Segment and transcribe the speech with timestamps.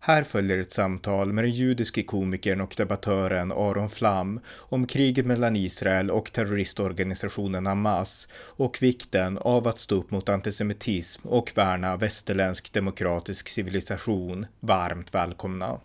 [0.00, 5.56] Här följer ett samtal med den judiske komikern och debattören Aron Flam om kriget mellan
[5.56, 12.72] Israel och terroristorganisationen Hamas och vikten av att stå upp mot antisemitism och värna västerländsk
[12.72, 14.46] demokratisk civilisation.
[14.60, 15.80] Varmt välkomna!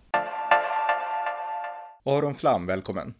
[2.05, 3.13] Aron Flam, välkommen!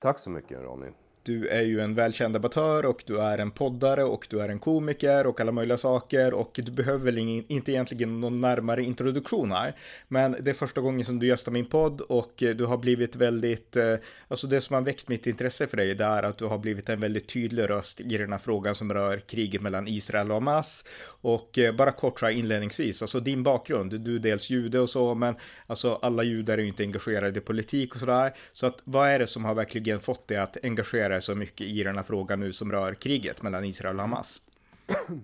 [0.00, 0.88] Tack så mycket Ronny.
[1.30, 4.58] Du är ju en välkänd debattör och du är en poddare och du är en
[4.58, 9.76] komiker och alla möjliga saker och du behöver väl inte egentligen någon närmare introduktion här.
[10.08, 13.16] Men det är första gången som du gästar min podd och eh, du har blivit
[13.16, 13.94] väldigt, eh,
[14.28, 16.88] alltså det som har väckt mitt intresse för dig det är att du har blivit
[16.88, 20.84] en väldigt tydlig röst i den här frågan som rör kriget mellan Israel och Hamas.
[21.06, 24.90] Och eh, bara kort så här inledningsvis, alltså din bakgrund, du är dels jude och
[24.90, 25.34] så, men
[25.66, 28.34] alltså alla judar är ju inte engagerade i politik och sådär.
[28.52, 31.66] Så att vad är det som har verkligen fått dig att engagera är så mycket
[31.66, 34.42] i den här frågan nu som rör kriget mellan Israel och Hamas?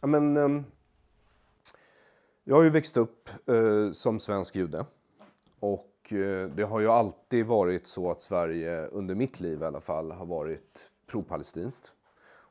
[0.00, 0.64] Ja, men, um,
[2.44, 4.86] jag har ju växt upp uh, som svensk jude.
[5.60, 9.80] Och uh, det har ju alltid varit så att Sverige, under mitt liv i alla
[9.80, 11.94] fall, har varit pro-palestinskt.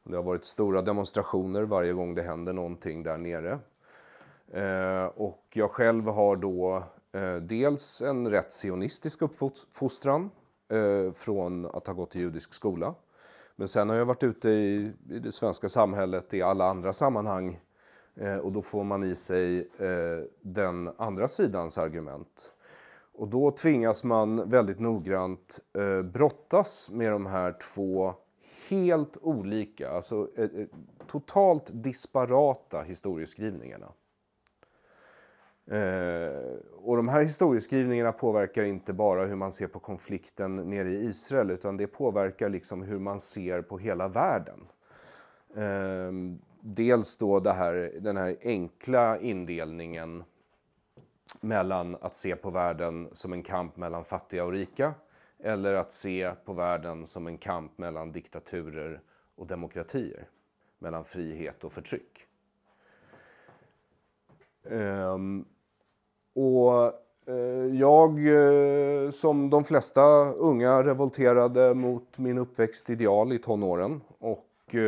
[0.03, 3.59] Det har varit stora demonstrationer varje gång det händer någonting där nere.
[4.55, 6.83] Uh, och jag själv har då
[7.41, 10.29] dels en rätt sionistisk uppfostran
[10.69, 12.95] Eh, från att ha gått i judisk skola.
[13.55, 17.59] Men sen har jag varit ute i, i det svenska samhället i alla andra sammanhang
[18.15, 22.53] eh, och då får man i sig eh, den andra sidans argument.
[23.13, 28.13] Och då tvingas man väldigt noggrant eh, brottas med de här två
[28.69, 30.67] helt olika, alltså eh, eh
[31.07, 33.91] totalt disparata historieskrivningarna.
[35.67, 41.05] Eh, och de här historieskrivningarna påverkar inte bara hur man ser på konflikten nere i
[41.05, 44.67] Israel utan det påverkar liksom hur man ser på hela världen.
[45.55, 50.23] Eh, dels då det här, den här enkla indelningen
[51.41, 54.93] mellan att se på världen som en kamp mellan fattiga och rika
[55.39, 59.01] eller att se på världen som en kamp mellan diktaturer
[59.35, 60.29] och demokratier,
[60.79, 62.27] mellan frihet och förtryck.
[64.63, 65.45] Um,
[66.35, 66.85] och
[67.25, 74.01] eh, jag, eh, som de flesta unga, revolterade mot min uppväxtideal i tonåren.
[74.19, 74.81] Och eh,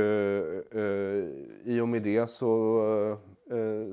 [1.63, 3.17] i och med det så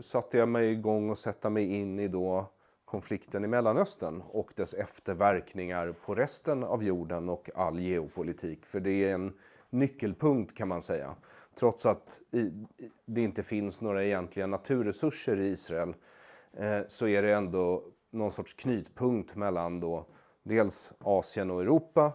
[0.00, 2.46] satte jag mig igång och sätta mig in i då
[2.84, 8.66] konflikten i Mellanöstern och dess efterverkningar på resten av jorden och all geopolitik.
[8.66, 9.32] För det är en
[9.70, 11.14] nyckelpunkt kan man säga.
[11.58, 12.20] Trots att
[13.06, 15.94] det inte finns några egentliga naturresurser i Israel
[16.56, 20.06] Eh, så är det ändå någon sorts knytpunkt mellan då
[20.42, 22.12] dels Asien och Europa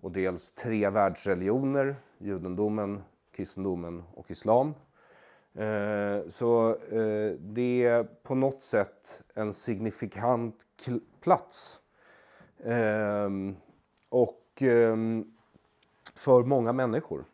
[0.00, 3.02] och dels tre världsreligioner, judendomen,
[3.32, 4.74] kristendomen och islam.
[5.54, 10.66] Eh, så eh, det är på något sätt en signifikant
[11.20, 11.80] plats.
[12.64, 13.56] Ehm,
[14.08, 15.32] och ehm,
[16.14, 17.24] för många människor.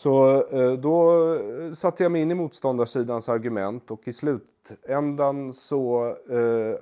[0.00, 6.06] Så eh, då eh, satte jag mig in i motståndarsidans argument och i slutändan så
[6.30, 6.74] eh,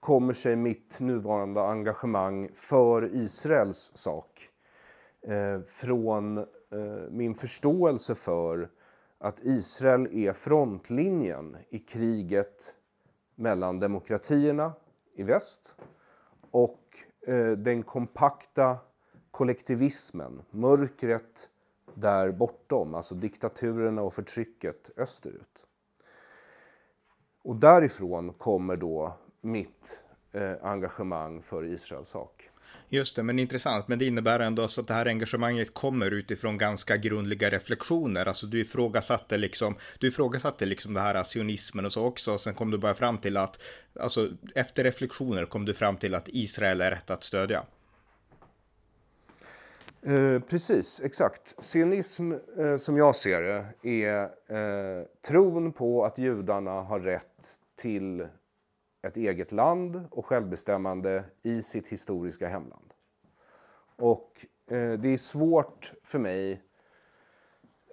[0.00, 4.48] kommer sig mitt nuvarande engagemang för Israels sak
[5.22, 6.44] eh, från eh,
[7.10, 8.70] min förståelse för
[9.18, 12.74] att Israel är frontlinjen i kriget
[13.34, 14.72] mellan demokratierna
[15.14, 15.74] i väst
[16.50, 16.80] och
[17.26, 18.76] eh, den kompakta
[19.30, 21.50] kollektivismen, mörkret
[21.94, 25.66] där bortom, alltså diktaturerna och förtrycket österut.
[27.42, 30.00] Och därifrån kommer då mitt
[30.32, 32.50] eh, engagemang för Israels sak.
[32.88, 33.88] Just det, men intressant.
[33.88, 38.26] Men det innebär ändå alltså att det här engagemanget kommer utifrån ganska grundliga reflektioner.
[38.26, 42.38] Alltså du ifrågasatte liksom, du ifrågasatte liksom det här sionismen och så också.
[42.38, 43.62] sen kom du bara fram till att,
[44.00, 47.64] alltså efter reflektioner kom du fram till att Israel är rätt att stödja.
[50.06, 51.54] Eh, precis, exakt.
[51.58, 58.26] Sionism, eh, som jag ser det, är eh, tron på att judarna har rätt till
[59.02, 62.94] ett eget land och självbestämmande i sitt historiska hemland.
[63.96, 66.62] Och eh, det är svårt för mig,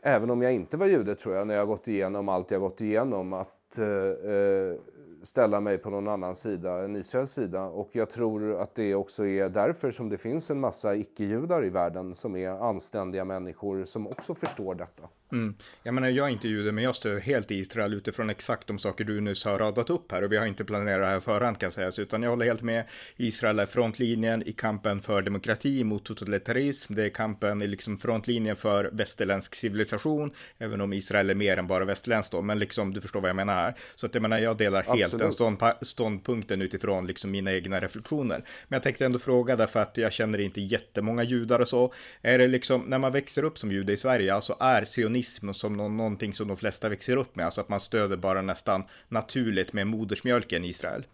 [0.04, 2.82] även om jag inte var jude tror jag, när jag gått igenom allt jag gått
[2.82, 4.76] igenom, att eh, eh
[5.24, 7.64] ställa mig på någon annan sida än Israels sida.
[7.64, 11.70] Och jag tror att det också är därför som det finns en massa icke-judar i
[11.70, 15.10] världen som är anständiga människor som också förstår detta.
[15.32, 15.56] Mm.
[15.84, 19.04] Jag menar, jag är inte jude, men jag stöder helt Israel utifrån exakt de saker
[19.04, 21.72] du nyss har radat upp här och vi har inte planerat det här förhand kan
[21.72, 22.84] sägas, utan jag håller helt med.
[23.18, 26.96] Israel är frontlinjen i kampen för demokrati mot totalitarism.
[26.96, 31.68] Det är kampen i liksom frontlinjen för västerländsk civilisation, även om Israel är mer än
[31.68, 33.76] bara västerländskt då, men liksom du förstår vad jag menar här.
[33.96, 35.24] Så att jag menar, jag delar helt Absolut.
[35.24, 38.44] den ståndp ståndpunkten utifrån liksom mina egna reflektioner.
[38.68, 41.94] Men jag tänkte ändå fråga därför att jag känner inte jättemånga judar och så.
[42.22, 45.52] Är det liksom, när man växer upp som jude i Sverige, alltså är sionism sionism
[45.54, 49.74] som någonting som de flesta växer upp med, alltså att man stöder bara nästan naturligt
[49.74, 51.06] med modersmjölken i Israel?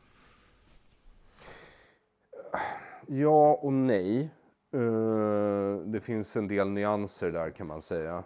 [3.08, 4.30] Ja och nej.
[4.76, 8.24] Uh, det finns en del nyanser där kan man säga.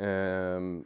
[0.00, 0.80] Uh,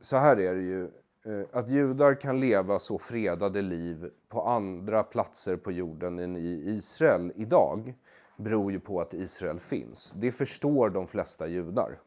[0.00, 0.88] så här är det ju.
[1.24, 6.64] Eh, att judar kan leva så fredade liv på andra platser på jorden än i
[6.66, 7.94] Israel idag
[8.36, 10.12] beror ju på att Israel finns.
[10.16, 11.98] Det förstår de flesta judar.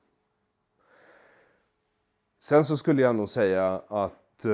[2.43, 4.51] Sen så skulle jag nog säga att eh,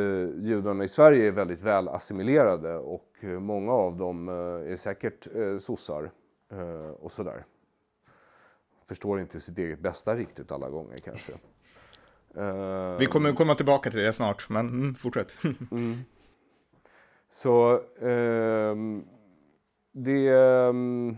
[0.00, 5.34] eh, judarna i Sverige är väldigt väl assimilerade och många av dem eh, är säkert
[5.36, 6.10] eh, sossar
[6.52, 7.44] eh, och sådär.
[8.88, 11.32] Förstår inte sitt eget bästa riktigt alla gånger kanske.
[12.36, 15.36] Eh, Vi kommer komma tillbaka till det snart, men mm, fortsätt.
[15.70, 15.98] mm.
[17.30, 19.04] Så ehm,
[19.92, 21.16] det, ehm,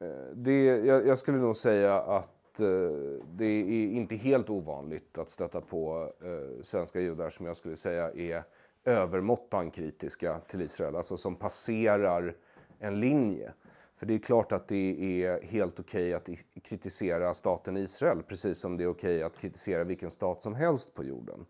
[0.00, 2.90] eh, det jag, jag skulle nog säga att Eh,
[3.34, 8.10] det är inte helt ovanligt att stöta på eh, svenska judar som jag skulle säga
[8.12, 8.42] är
[8.84, 12.36] övermåttan kritiska till Israel, alltså som passerar
[12.78, 13.52] en linje.
[13.96, 18.58] För det är klart att det är helt okej okay att kritisera staten Israel, precis
[18.58, 21.46] som det är okej okay att kritisera vilken stat som helst på jorden.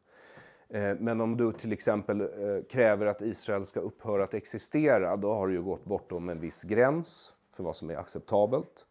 [0.68, 2.26] Eh, men om du till exempel eh,
[2.70, 6.62] kräver att Israel ska upphöra att existera, då har du ju gått bortom en viss
[6.62, 8.85] gräns för vad som är acceptabelt.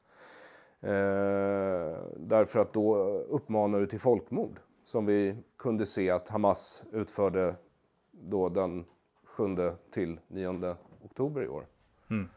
[0.82, 0.90] Eh,
[2.18, 2.96] därför att då
[3.30, 7.56] uppmanar du till folkmord som vi kunde se att Hamas utförde
[8.12, 8.86] då den
[9.26, 9.44] 7
[9.92, 11.68] till 9 oktober i år.
[12.10, 12.30] Mm.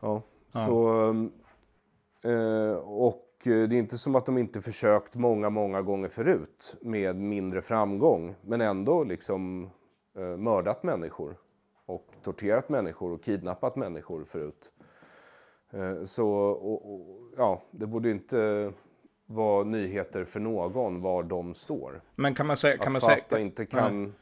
[0.00, 0.22] Ja,
[0.52, 0.90] ja, så...
[2.28, 7.16] Eh, och det är inte som att de inte försökt många, många gånger förut med
[7.16, 9.70] mindre framgång, men ändå liksom
[10.14, 11.36] eh, mördat människor
[11.86, 14.72] och torterat människor och kidnappat människor förut.
[15.76, 18.72] Eh, så och, och, ja, det borde inte
[19.26, 22.02] vara nyheter för någon var de står.
[22.14, 22.78] Men kan man säga...
[22.78, 24.14] Kan man säga, inte kan...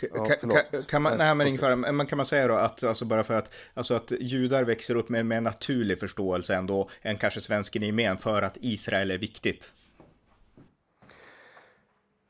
[0.00, 3.24] Ja, kan, kan, kan, man, nej, men men kan man säga då att, alltså bara
[3.24, 7.82] för att, alltså att judar växer upp med, med naturlig förståelse ändå, än kanske svensken
[7.82, 9.72] i gemen, för att Israel är viktigt?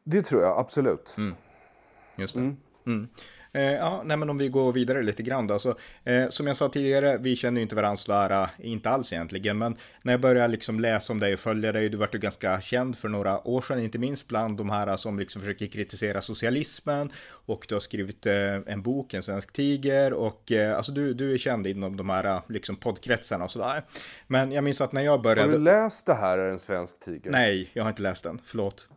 [0.04, 1.14] Det tror jag, absolut.
[1.18, 1.34] Mm.
[2.16, 2.40] Just det.
[2.40, 2.56] Mm.
[2.86, 3.08] Mm.
[3.56, 5.58] Eh, ja, nej, men om vi går vidare lite grann då.
[5.58, 5.74] Så,
[6.04, 9.76] eh, som jag sa tidigare, vi känner ju inte varandra så inte alls egentligen, men
[10.02, 12.98] när jag började liksom läsa om dig och följa dig, du vart ju ganska känd
[12.98, 17.66] för några år sedan, inte minst bland de här som liksom försöker kritisera socialismen och
[17.68, 18.34] du har skrivit eh,
[18.66, 22.40] en bok, En svensk tiger och eh, alltså du, du är känd inom de här
[22.48, 23.84] liksom poddkretsarna och sådär.
[24.26, 25.42] Men jag minns att när jag började...
[25.42, 27.30] Har du läst det här, En svensk tiger?
[27.30, 28.88] Nej, jag har inte läst den, förlåt.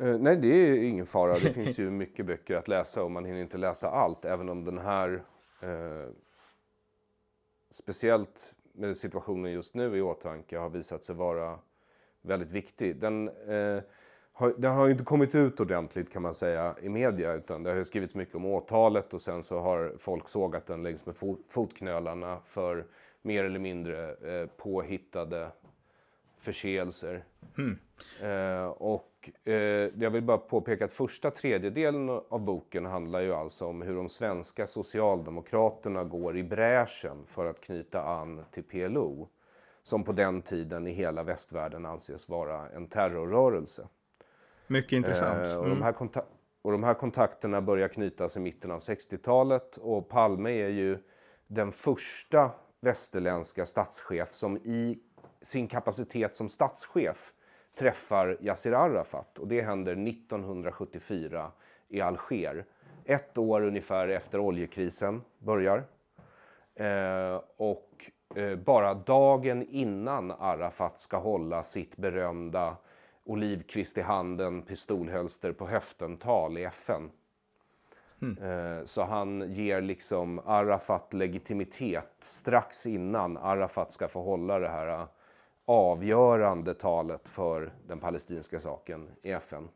[0.00, 1.38] Uh, nej, det är ingen fara.
[1.38, 4.24] Det finns ju mycket böcker att läsa och man hinner inte läsa allt.
[4.24, 5.24] Även om den här,
[5.62, 6.08] uh,
[7.70, 11.58] speciellt med situationen just nu i åtanke, har visat sig vara
[12.22, 12.96] väldigt viktig.
[12.96, 13.80] Den, uh,
[14.32, 17.84] har, den har inte kommit ut ordentligt kan man säga i media utan det har
[17.84, 21.16] skrivits mycket om åtalet och sen så har folk sågat den längs med
[21.48, 22.86] fotknölarna för
[23.22, 24.16] mer eller mindre
[24.56, 25.50] påhittade
[26.38, 27.24] förseelser.
[27.58, 27.78] Mm.
[28.70, 29.07] och
[29.44, 29.54] eh,
[29.98, 34.08] jag vill bara påpeka att första tredjedelen av boken handlar ju alltså om hur de
[34.08, 39.28] svenska socialdemokraterna går i bräschen för att knyta an till PLO.
[39.82, 43.88] Som på den tiden i hela västvärlden anses vara en terrorrörelse.
[44.66, 45.46] Mycket intressant.
[45.46, 45.58] Mm.
[45.58, 46.24] och, de här mm.
[46.62, 50.98] och de här kontakterna börjar knytas i mitten av 60-talet och Palme är ju
[51.46, 54.98] den första västerländska statschef som i
[55.42, 57.32] sin kapacitet som statschef
[57.78, 61.52] träffar Yassir Arafat och det händer 1974
[61.88, 62.64] i Alger.
[63.04, 65.84] Ett år ungefär efter oljekrisen börjar.
[66.74, 72.76] Eh, och eh, bara dagen innan Arafat ska hålla sitt berömda
[73.24, 77.10] olivkvist i handen, pistolhölster på höften-tal i FN.
[78.22, 78.42] Mm.
[78.42, 85.06] Eh, så han ger liksom Arafat legitimitet strax innan Arafat ska få hålla det här
[85.68, 89.68] avgörande talet för den palestinska saken i FN.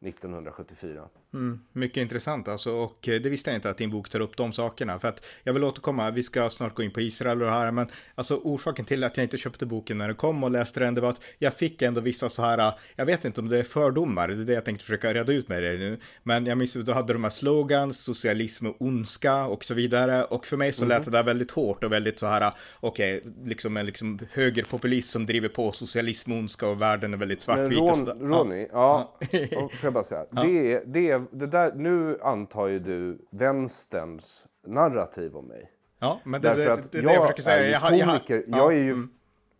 [0.00, 1.08] 1974.
[1.34, 4.36] Mm, mycket intressant alltså och eh, det visste jag inte att din bok tar upp
[4.36, 7.48] de sakerna för att jag vill återkomma, vi ska snart gå in på Israel och
[7.48, 10.50] det här men alltså orsaken till att jag inte köpte boken när den kom och
[10.50, 13.48] läste den det var att jag fick ändå vissa så här, jag vet inte om
[13.48, 16.46] det är fördomar, det är det jag tänkte försöka reda ut med dig nu men
[16.46, 20.46] jag minns att du hade de här slogans, socialism och ondska och så vidare och
[20.46, 23.76] för mig så lät det där väldigt hårt och väldigt så här, okej, okay, liksom
[23.76, 27.78] en liksom högerpopulist som driver på socialism och ondska och världen är väldigt svartvit.
[27.78, 29.68] Men Ron, Ronny, ja, ja.
[29.68, 30.42] får jag bara säga, ja.
[30.42, 35.70] det, det det där, nu antar ju du vänsterns narrativ om mig.
[35.98, 37.70] Ja, men det, Därför att det, det, jag, jag försöker säga.
[37.70, 39.08] Jag, komiker, jag, jag är ju, mm.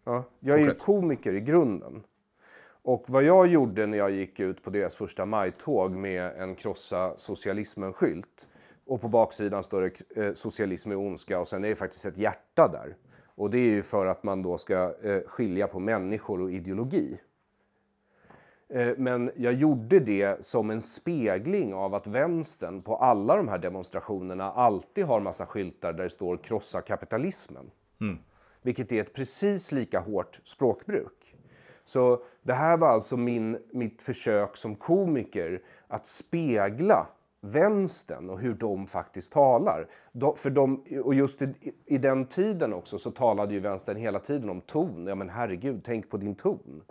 [0.05, 2.03] ja, jag är ju komiker i grunden.
[2.83, 7.15] Och vad jag gjorde när jag gick ut på deras första majtåg med en krossa
[7.17, 8.49] socialismen-skylt
[8.87, 12.19] och på baksidan står det eh, socialism är ondska och sen är det faktiskt ett
[12.19, 12.97] hjärta där.
[13.27, 17.21] Och det är ju för att man då ska eh, skilja på människor och ideologi.
[18.69, 23.59] Eh, men jag gjorde det som en spegling av att vänstern på alla de här
[23.59, 27.71] demonstrationerna alltid har massa skyltar där det står krossa kapitalismen.
[28.01, 28.19] Mm.
[28.63, 31.35] Vilket är ett precis lika hårt språkbruk.
[31.85, 37.07] Så det här var alltså min, mitt försök som komiker att spegla
[37.41, 39.87] vänstern och hur de faktiskt talar.
[40.13, 44.19] De, för de, och just i, i, den tiden också så talade ju vänstern hela
[44.19, 45.07] tiden om ton.
[45.07, 46.83] Ja men herregud, tänk på din ton.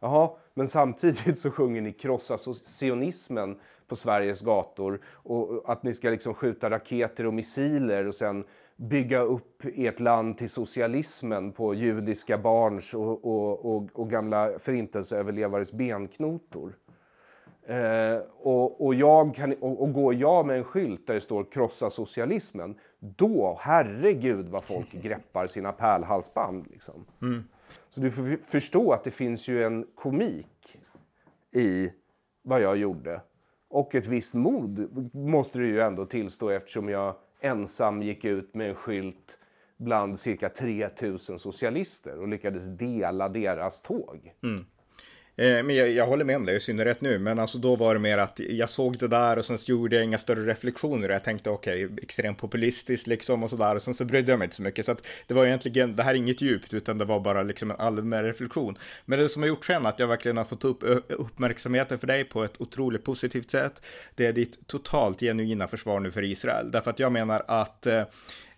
[0.00, 2.38] Jaha, men samtidigt så sjunger ni krossa
[2.78, 8.44] sionismen på Sveriges gator och att ni ska liksom skjuta raketer och missiler och sen
[8.76, 15.72] bygga upp ert land till socialismen på judiska barns och, och, och, och gamla förintelseöverlevares
[15.72, 16.76] benknotor.
[17.66, 21.44] Eh, och, och, jag kan, och, och går jag med en skylt där det står
[21.44, 26.66] krossa socialismen, då, herregud vad folk greppar sina pärlhalsband.
[26.70, 27.06] Liksom.
[27.22, 27.44] Mm.
[27.88, 30.78] Så du får förstå att det finns ju en komik
[31.52, 31.92] i
[32.42, 33.20] vad jag gjorde.
[33.68, 38.68] Och ett visst mod måste du ju ändå tillstå eftersom jag ensam gick ut med
[38.68, 39.38] en skylt
[39.76, 44.34] bland cirka 3000 socialister och lyckades dela deras tåg.
[44.42, 44.64] Mm.
[45.38, 47.18] Eh, men jag, jag, håller med om det, i synnerhet nu.
[47.18, 49.96] Men alltså då var det mer att jag såg det där och sen så gjorde
[49.96, 51.08] jag inga större reflektioner.
[51.08, 53.74] Jag tänkte okej, okay, extremt populistiskt liksom och sådär.
[53.74, 54.84] Och sen så brydde jag mig inte så mycket.
[54.84, 57.70] Så att det var egentligen, det här är inget djupt utan det var bara liksom
[57.70, 58.78] en allmän reflektion.
[59.04, 60.78] Men det som har gjort sen att jag verkligen har fått upp
[61.08, 63.82] uppmärksamheten för dig på ett otroligt positivt sätt.
[64.14, 66.70] Det är ditt totalt genuina försvar nu för Israel.
[66.70, 68.02] Därför att jag menar att Eh,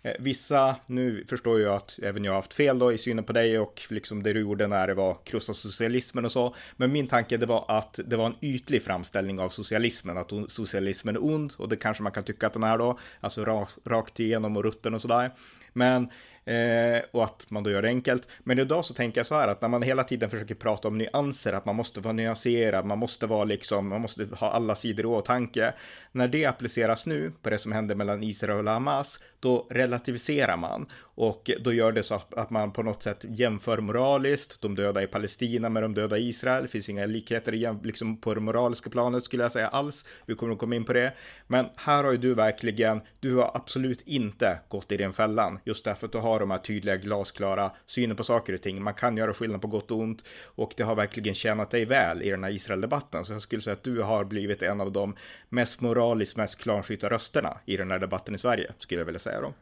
[0.03, 3.33] Eh, vissa, nu förstår jag att även jag har haft fel då i synen på
[3.33, 6.55] dig och liksom det du gjorde när det var krossa socialismen och så.
[6.77, 11.15] Men min tanke det var att det var en ytlig framställning av socialismen, att socialismen
[11.15, 14.57] är ond och det kanske man kan tycka att den är då, alltså rakt igenom
[14.57, 15.31] och rutten och sådär.
[15.73, 16.09] Men
[16.45, 18.27] Eh, och att man då gör det enkelt.
[18.39, 20.97] Men idag så tänker jag så här att när man hela tiden försöker prata om
[20.97, 25.05] nyanser, att man måste vara nyanserad, man måste vara liksom, man måste ha alla sidor
[25.05, 25.73] i åtanke.
[26.11, 30.85] När det appliceras nu på det som händer mellan Israel och Hamas, då relativiserar man
[31.15, 35.07] och då gör det så att man på något sätt jämför moraliskt, de döda i
[35.07, 36.63] Palestina med de döda i Israel.
[36.63, 40.05] Det finns inga likheter liksom på det moraliska planet skulle jag säga alls.
[40.25, 41.13] Vi kommer att komma in på det.
[41.47, 45.85] Men här har ju du verkligen, du har absolut inte gått i den fällan, just
[45.85, 48.83] därför att du har de här tydliga, glasklara synen på saker och ting.
[48.83, 52.21] Man kan göra skillnad på gott och ont och det har verkligen tjänat dig väl
[52.21, 53.25] i den här Israel-debatten.
[53.25, 55.15] Så jag skulle säga att du har blivit en av de
[55.49, 59.41] mest moraliskt mest klanskytta rösterna i den här debatten i Sverige, skulle jag vilja säga
[59.41, 59.53] då.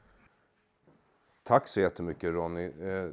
[1.49, 2.65] Tack så jättemycket Ronny.
[2.65, 3.09] Eh,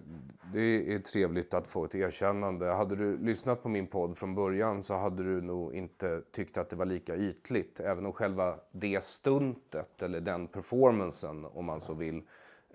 [0.53, 2.67] det är trevligt att få ett erkännande.
[2.67, 6.71] Hade du lyssnat på min podd från början så hade du nog inte tyckt att
[6.71, 7.81] det var lika ytligt.
[7.81, 12.23] Även om själva det stuntet eller den performancen, om man så vill,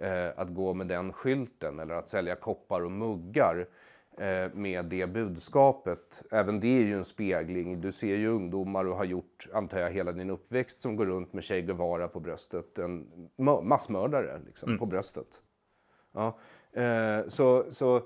[0.02, 3.68] eh, att gå med den skylten eller att sälja koppar och muggar
[4.18, 6.24] eh, med det budskapet.
[6.32, 7.82] Även det är ju en spegling.
[7.82, 11.34] Du ser ju ungdomar och har gjort, antar jag, hela din uppväxt som går runt
[11.34, 12.80] med Che Guevara på bröstet.
[12.80, 13.08] En
[13.64, 14.80] massmördare liksom, mm.
[14.80, 15.42] på bröstet.
[16.14, 16.38] Ja.
[16.74, 18.02] Eh, så så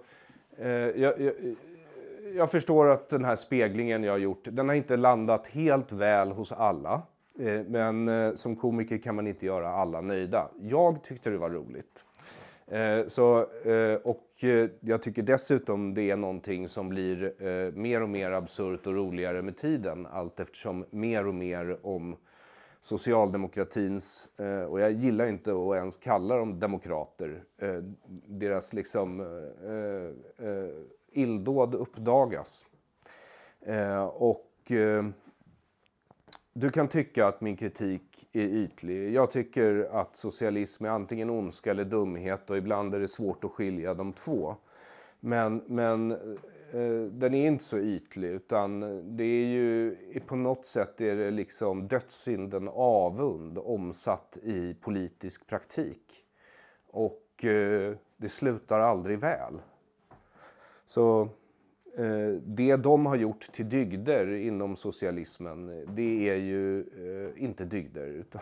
[0.57, 1.33] eh, jag, jag,
[2.35, 6.31] jag, förstår att den här speglingen jag har gjort, den har inte landat helt väl
[6.31, 7.01] hos alla.
[7.39, 10.49] Eh, men eh, som komiker kan man inte göra alla nöjda.
[10.61, 12.05] Jag tyckte det var roligt.
[12.67, 13.45] Eh, så,
[14.03, 14.43] och
[14.79, 17.33] jag tycker dessutom det är någonting som blir
[17.71, 22.15] mer och mer absurt och roligare med tiden allt eftersom mer och mer om
[22.81, 24.29] socialdemokratins,
[24.69, 27.43] och jag gillar inte att ens kalla dem demokrater,
[28.27, 29.25] deras liksom
[31.11, 32.67] illdåd uppdagas.
[34.13, 34.71] Och
[36.57, 39.13] du kan tycka att min kritik är ytlig.
[39.13, 43.51] Jag tycker att socialism är antingen ondska eller dumhet och ibland är det svårt att
[43.51, 44.55] skilja de två.
[45.19, 46.11] Men, men
[46.71, 48.79] eh, den är inte så ytlig utan
[49.17, 49.95] det är ju
[50.27, 56.25] på något sätt är det liksom dödssynden avund omsatt i politisk praktik.
[56.87, 59.61] Och eh, det slutar aldrig väl.
[60.85, 61.29] Så
[61.97, 68.07] Eh, det de har gjort till dygder inom socialismen, det är ju eh, inte dygder
[68.07, 68.41] utan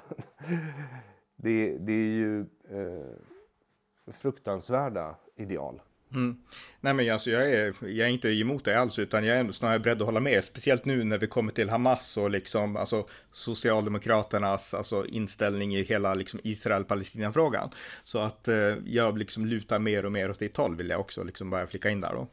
[1.36, 5.82] det, det är ju eh, fruktansvärda ideal.
[6.14, 6.38] Mm.
[6.82, 9.54] Nej men alltså jag är, jag är inte emot det alls utan jag är ändå
[9.54, 10.44] snarare beredd att hålla med.
[10.44, 16.14] Speciellt nu när vi kommer till Hamas och liksom alltså Socialdemokraternas alltså, inställning i hela
[16.14, 17.70] liksom Israel-Palestina-frågan.
[18.04, 18.56] Så att eh,
[18.86, 21.90] jag liksom lutar mer och mer åt ditt håll vill jag också liksom bara flika
[21.90, 22.28] in där då.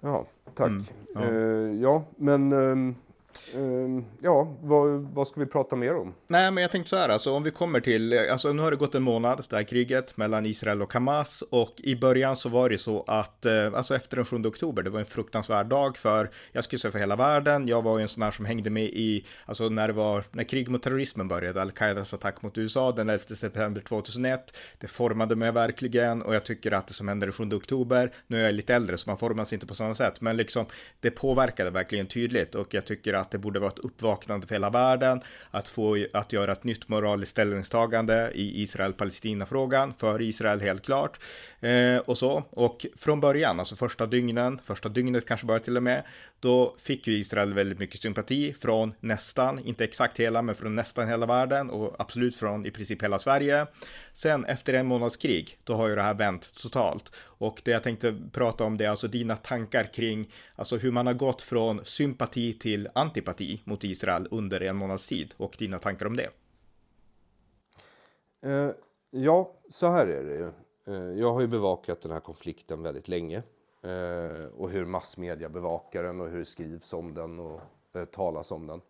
[0.00, 0.70] Ja, tack.
[0.70, 1.20] Mm, ja.
[1.20, 2.04] Uh, ja.
[2.16, 2.96] men
[3.54, 6.14] Ehm, ja, vad, vad, ska vi prata mer om?
[6.28, 8.76] Nej, men jag tänkte så här, alltså om vi kommer till, alltså nu har det
[8.76, 12.68] gått en månad, det här kriget mellan Israel och Hamas och i början så var
[12.68, 16.30] det så att, eh, alltså efter den 7 oktober, det var en fruktansvärd dag för,
[16.52, 18.84] jag skulle säga för hela världen, jag var ju en sån här som hängde med
[18.84, 23.10] i, alltså när det var, när krig mot terrorismen började, Al-Qaidas attack mot USA den
[23.10, 27.32] 11 september 2001, det formade mig verkligen och jag tycker att det som hände den
[27.32, 30.36] 7 oktober, nu är jag lite äldre så man formas inte på samma sätt, men
[30.36, 30.66] liksom
[31.00, 34.70] det påverkade verkligen tydligt och jag tycker att det borde vara ett uppvaknande för hela
[34.70, 41.20] världen, att få att göra ett nytt moraliskt ställningstagande i Israel-Palestina-frågan, för Israel helt klart,
[41.60, 42.44] eh, och så.
[42.50, 46.02] Och från början, alltså första dygnen, första dygnet kanske bara till och med,
[46.40, 51.08] då fick ju Israel väldigt mycket sympati från nästan, inte exakt hela, men från nästan
[51.08, 53.66] hela världen och absolut från i princip hela Sverige.
[54.12, 57.12] Sen efter en månads krig, då har ju det här vänt totalt.
[57.40, 61.06] Och det jag tänkte prata om det är alltså dina tankar kring alltså hur man
[61.06, 66.06] har gått från sympati till antipati mot Israel under en månads tid och dina tankar
[66.06, 66.28] om det.
[68.46, 68.70] Uh,
[69.10, 70.50] ja, så här är det ju.
[70.94, 73.42] Uh, jag har ju bevakat den här konflikten väldigt länge
[73.84, 77.60] uh, och hur massmedia bevakar den och hur det skrivs om den och
[78.12, 78.80] talas om den.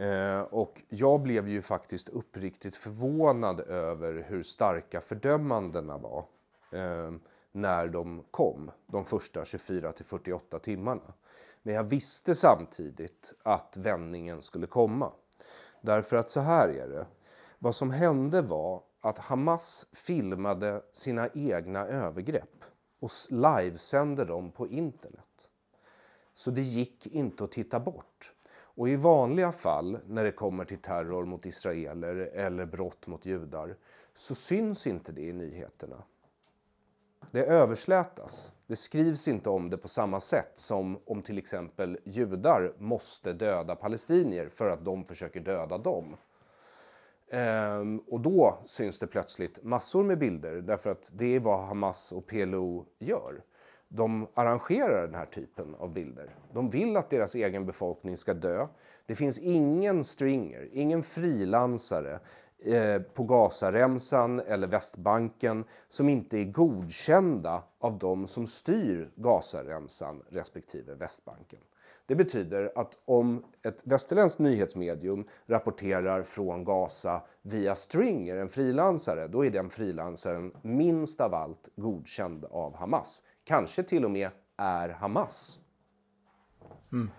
[0.00, 6.24] Eh, och jag blev ju faktiskt uppriktigt förvånad över hur starka fördömandena var
[6.72, 7.12] eh,
[7.52, 11.12] när de kom, de första 24 till 48 timmarna.
[11.62, 15.12] Men jag visste samtidigt att vändningen skulle komma.
[15.80, 17.06] Därför att så här är det.
[17.58, 22.64] Vad som hände var att Hamas filmade sina egna övergrepp
[23.00, 25.48] och livesände dem på internet.
[26.34, 28.32] Så det gick inte att titta bort.
[28.52, 33.76] Och i vanliga fall när det kommer till terror mot israeler eller brott mot judar
[34.14, 36.02] så syns inte det i nyheterna.
[37.30, 38.52] Det överslätas.
[38.66, 43.76] Det skrivs inte om det på samma sätt som om till exempel judar måste döda
[43.76, 46.16] palestinier för att de försöker döda dem.
[47.30, 52.12] Ehm, och då syns det plötsligt massor med bilder därför att det är vad Hamas
[52.12, 53.42] och PLO gör
[53.92, 56.34] de arrangerar den här typen av bilder.
[56.52, 58.66] De vill att deras egen befolkning ska dö.
[59.06, 62.20] Det finns ingen stringer, ingen frilansare
[63.14, 71.60] på Gazaremsan eller Västbanken som inte är godkända av de som styr Gazaremsan respektive Västbanken.
[72.06, 79.44] Det betyder att om ett västerländskt nyhetsmedium rapporterar från Gaza via Stringer, en frilansare, då
[79.44, 85.60] är den frilansaren minst av allt godkänd av Hamas kanske till och med är Hamas.
[86.92, 87.10] Mm.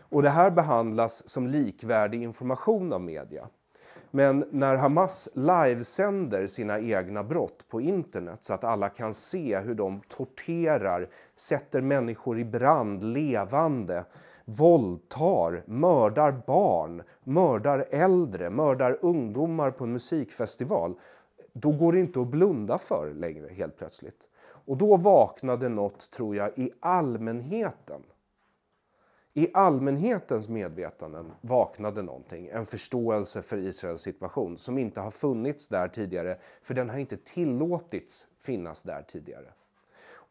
[0.00, 3.48] Och det här behandlas som likvärdig information av media.
[4.14, 9.74] Men när Hamas livesänder sina egna brott på internet så att alla kan se hur
[9.74, 14.04] de torterar, sätter människor i brand levande,
[14.44, 20.94] våldtar, mördar barn, mördar äldre, mördar ungdomar på en musikfestival.
[21.52, 24.28] Då går det inte att blunda för längre helt plötsligt.
[24.44, 28.02] Och då vaknade något, tror jag, i allmänheten.
[29.34, 35.88] I allmänhetens medvetanden vaknade någonting, en förståelse för Israels situation som inte har funnits där
[35.88, 39.52] tidigare, för den har inte tillåtits finnas där tidigare.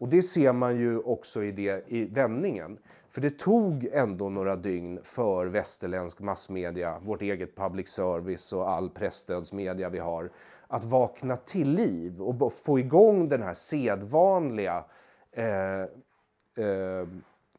[0.01, 2.77] Och det ser man ju också i, det, i vändningen.
[3.09, 8.89] För det tog ändå några dygn för västerländsk massmedia, vårt eget public service och all
[8.89, 10.31] pressstödsmedia vi har,
[10.67, 14.83] att vakna till liv och få igång den här sedvanliga
[15.31, 15.81] eh,
[16.65, 17.07] eh,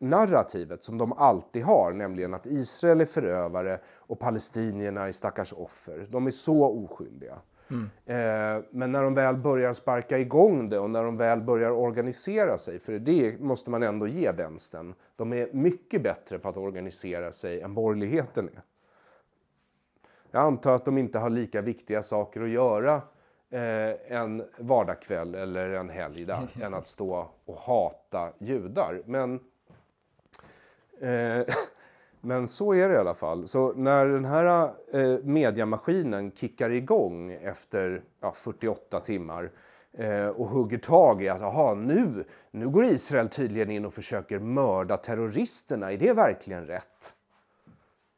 [0.03, 6.07] narrativet som de alltid har, nämligen att Israel är förövare och palestinierna är stackars offer.
[6.11, 7.39] De är så oskyldiga.
[7.71, 7.91] Mm.
[8.07, 12.59] Eh, men när de väl börjar sparka igång det och när de väl börjar organisera
[12.59, 17.33] sig, för det måste man ändå ge vänstern, de är mycket bättre på att organisera
[17.33, 18.63] sig än borgerligheten är.
[20.31, 22.95] Jag antar att de inte har lika viktiga saker att göra
[23.51, 29.03] eh, en vardagskväll eller en helg där, än att stå och hata judar.
[29.07, 29.41] Men,
[31.03, 31.55] eh,
[32.21, 33.47] men så är det i alla fall.
[33.47, 39.51] Så när den här eh, mediamaskinen kickar igång efter ja, 48 timmar
[39.93, 44.39] eh, och hugger tag i att aha, nu, nu går Israel tydligen in och försöker
[44.39, 45.93] mörda terroristerna.
[45.93, 47.15] Är det verkligen rätt?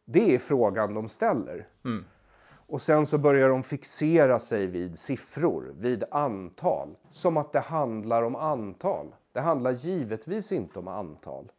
[0.04, 1.66] Det är frågan de ställer.
[1.84, 2.04] Mm.
[2.66, 6.96] Och sen så börjar de fixera sig vid siffror, vid antal.
[7.10, 9.14] Som att det handlar om antal.
[9.32, 11.50] Det handlar givetvis inte om antal.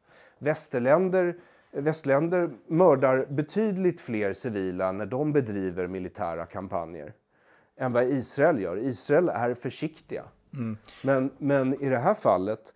[0.45, 1.35] Västerländer,
[1.71, 7.13] västländer mördar betydligt fler civila när de bedriver militära kampanjer
[7.77, 8.77] än vad Israel gör.
[8.77, 10.23] Israel är försiktiga.
[10.53, 10.77] Mm.
[11.03, 12.73] Men, men i det här fallet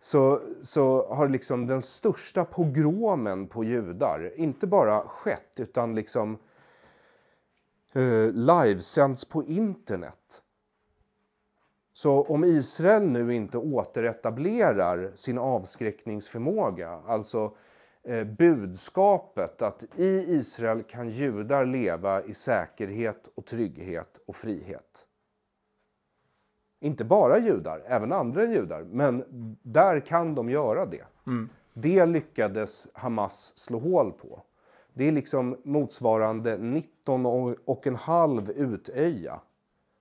[0.00, 6.38] så, så har liksom den största pogromen på judar inte bara skett utan liksom
[7.92, 10.42] eh, livesänds på internet.
[11.98, 17.56] Så om Israel nu inte återetablerar sin avskräckningsförmåga, alltså
[18.04, 25.06] eh, budskapet att i Israel kan judar leva i säkerhet och trygghet och frihet.
[26.80, 29.24] Inte bara judar, även andra än judar, men
[29.62, 31.04] där kan de göra det.
[31.26, 31.48] Mm.
[31.74, 34.42] Det lyckades Hamas slå hål på.
[34.94, 37.26] Det är liksom motsvarande 19
[37.64, 39.40] och en halv utöja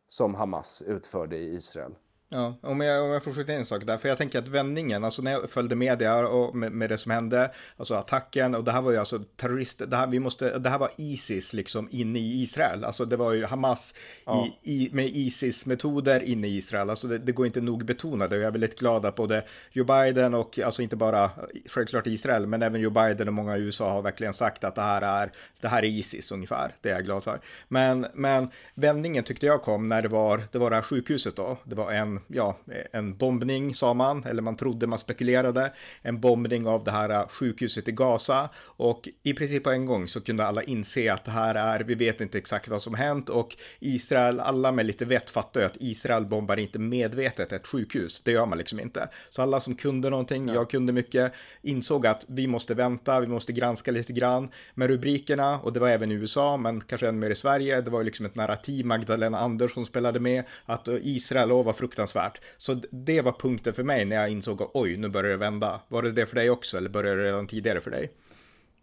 [0.08, 1.96] som Hamas utförde i Israel.
[2.30, 4.48] Ja, om jag, om jag får skjuta in en sak där, för jag tänker att
[4.48, 8.63] vändningen, alltså när jag följde media och med, med det som hände, alltså attacken, och
[8.63, 11.88] det här var ju alltså terrorister, det här, vi måste, det här var Isis liksom
[11.92, 13.94] inne i Israel, alltså det var ju Hamas
[14.26, 14.48] Ja.
[14.63, 18.36] i, i, med Isis-metoder inne i Israel, alltså det, det går inte nog betona det,
[18.36, 21.32] och jag är väldigt glad att både Joe Biden och, alltså inte bara
[21.66, 24.82] självklart Israel, men även Joe Biden och många i USA har verkligen sagt att det
[24.82, 27.40] här är, det här är Isis ungefär, det är jag glad för.
[27.68, 31.58] Men, men vändningen tyckte jag kom när det var, det var det här sjukhuset då,
[31.63, 32.58] det var en ja,
[32.91, 37.88] en bombning sa man, eller man trodde, man spekulerade, en bombning av det här sjukhuset
[37.88, 38.49] i Gaza.
[38.60, 41.95] Och i princip på en gång så kunde alla inse att det här är, vi
[41.95, 43.30] vet inte exakt vad som hänt.
[43.30, 48.21] Och Israel, alla med lite vett fattar ju att Israel bombar inte medvetet ett sjukhus,
[48.21, 49.10] det gör man liksom inte.
[49.30, 53.53] Så alla som kunde någonting, jag kunde mycket, insåg att vi måste vänta, vi måste
[53.53, 54.49] granska lite grann.
[54.73, 57.91] Med rubrikerna och det var även i USA, men kanske än mer i Sverige, det
[57.91, 62.41] var ju liksom ett narrativ, Magdalena Andersson spelade med, att Israel, åh vad fruktansvärt fruktansvärt.
[62.58, 65.82] Så det var punkten för mig när jag insåg att oj, nu börjar det vända.
[65.88, 68.12] Var det det för dig också eller började det redan tidigare för dig?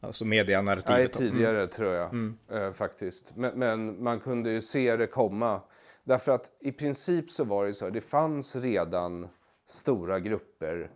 [0.00, 1.20] Alltså medianarrativet.
[1.20, 1.68] Nej, tidigare mm.
[1.68, 2.38] tror jag mm.
[2.50, 3.36] eh, faktiskt.
[3.36, 5.60] Men, men, man kunde ju se det komma.
[6.04, 9.28] Därför att i princip så var det så, det fanns redan
[9.66, 10.90] stora grupper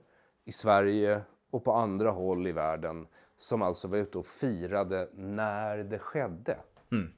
[0.45, 5.79] i Sverige och på andra håll i världen som alltså var ute och firade när
[5.79, 6.59] det skedde.
[6.93, 7.13] Mm.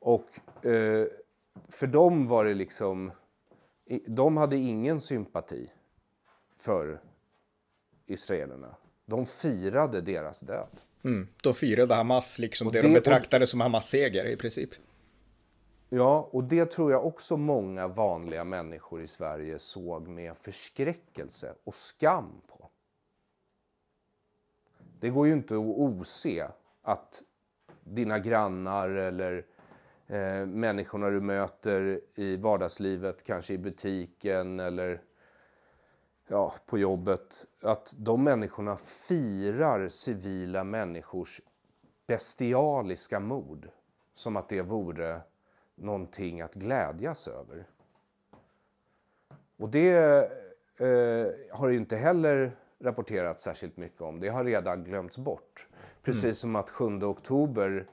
[0.00, 1.06] Och eh,
[1.68, 3.12] för dem var det liksom...
[4.06, 5.70] De hade ingen sympati
[6.56, 7.00] för
[8.06, 8.76] israelerna.
[9.06, 10.80] De firade deras död.
[11.04, 14.36] Mm, då firade Hamas liksom och det, det de betraktade och, som Hamas seger i
[14.36, 14.70] princip.
[15.88, 21.74] Ja, och det tror jag också många vanliga människor i Sverige såg med förskräckelse och
[21.74, 22.70] skam på.
[25.00, 26.50] Det går ju inte att ose
[26.82, 27.22] att
[27.84, 29.44] dina grannar eller
[30.08, 35.00] eh, människorna du möter i vardagslivet, kanske i butiken eller
[36.28, 41.40] ja, på jobbet, att de människorna firar civila människors
[42.06, 43.68] bestialiska mord
[44.14, 45.20] som att det vore
[45.74, 47.66] någonting att glädjas över.
[49.56, 49.96] Och det
[50.76, 54.20] eh, har ju inte heller rapporterats särskilt mycket om.
[54.20, 55.68] Det har redan glömts bort.
[56.02, 56.34] Precis mm.
[56.34, 57.86] som att 7 oktober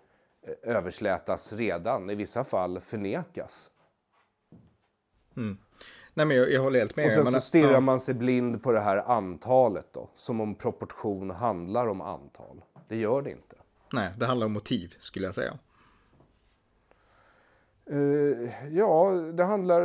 [0.63, 3.69] överslätas redan, i vissa fall förnekas.
[5.37, 5.57] Mm.
[6.13, 7.05] Nej, men jag, jag håller helt med.
[7.05, 7.79] Och sen så stirrar ja.
[7.79, 12.61] man sig blind på det här antalet då, som om proportion handlar om antal.
[12.87, 13.55] Det gör det inte.
[13.93, 15.57] Nej, det handlar om motiv skulle jag säga.
[17.91, 19.81] Uh, ja, det handlar,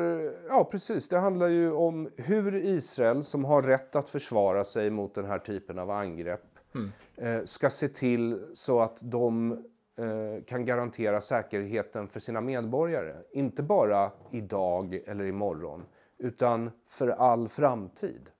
[0.49, 5.14] ja precis, det handlar ju om hur Israel, som har rätt att försvara sig mot
[5.14, 6.44] den här typen av angrepp,
[6.75, 6.92] mm.
[7.23, 9.59] uh, ska se till så att de
[10.00, 13.14] Eh, kan garantera säkerheten för sina medborgare.
[13.32, 15.86] Inte bara idag eller imorgon,
[16.18, 18.30] utan för all framtid.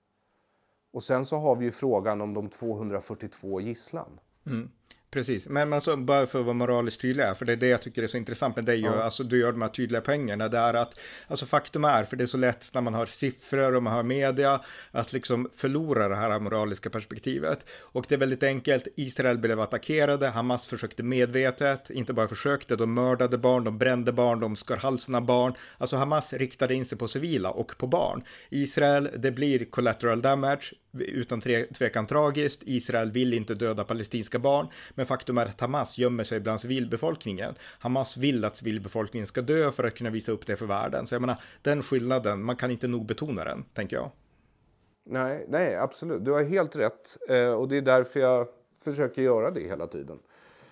[0.93, 4.19] Och sen så har vi ju frågan om de 242 gisslan.
[4.45, 4.69] Mm.
[5.11, 8.03] Precis, men alltså, bara för att vara moraliskt tydlig för det är det jag tycker
[8.03, 8.91] är så intressant med dig ja.
[8.91, 12.17] och alltså, du gör de här tydliga pengarna, det är att, alltså faktum är, för
[12.17, 16.07] det är så lätt när man har siffror och man har media, att liksom förlora
[16.07, 17.65] det här moraliska perspektivet.
[17.79, 22.93] Och det är väldigt enkelt, Israel blev attackerade, Hamas försökte medvetet, inte bara försökte, de
[22.93, 26.97] mördade barn, de brände barn, de skar halsen av barn, alltså Hamas riktade in sig
[26.97, 28.23] på civila och på barn.
[28.49, 31.41] Israel, det blir collateral damage, utan
[31.73, 32.61] tvekan tragiskt.
[32.65, 37.55] Israel vill inte döda palestinska barn, men faktum är att Hamas gömmer sig bland civilbefolkningen.
[37.79, 41.07] Hamas vill att civilbefolkningen ska dö för att kunna visa upp det för världen.
[41.07, 44.11] Så jag menar, den skillnaden, man kan inte nog betona den, tänker jag.
[45.05, 46.25] Nej, nej, absolut.
[46.25, 47.17] Du har helt rätt.
[47.29, 48.47] Eh, och det är därför jag
[48.83, 50.19] försöker göra det hela tiden.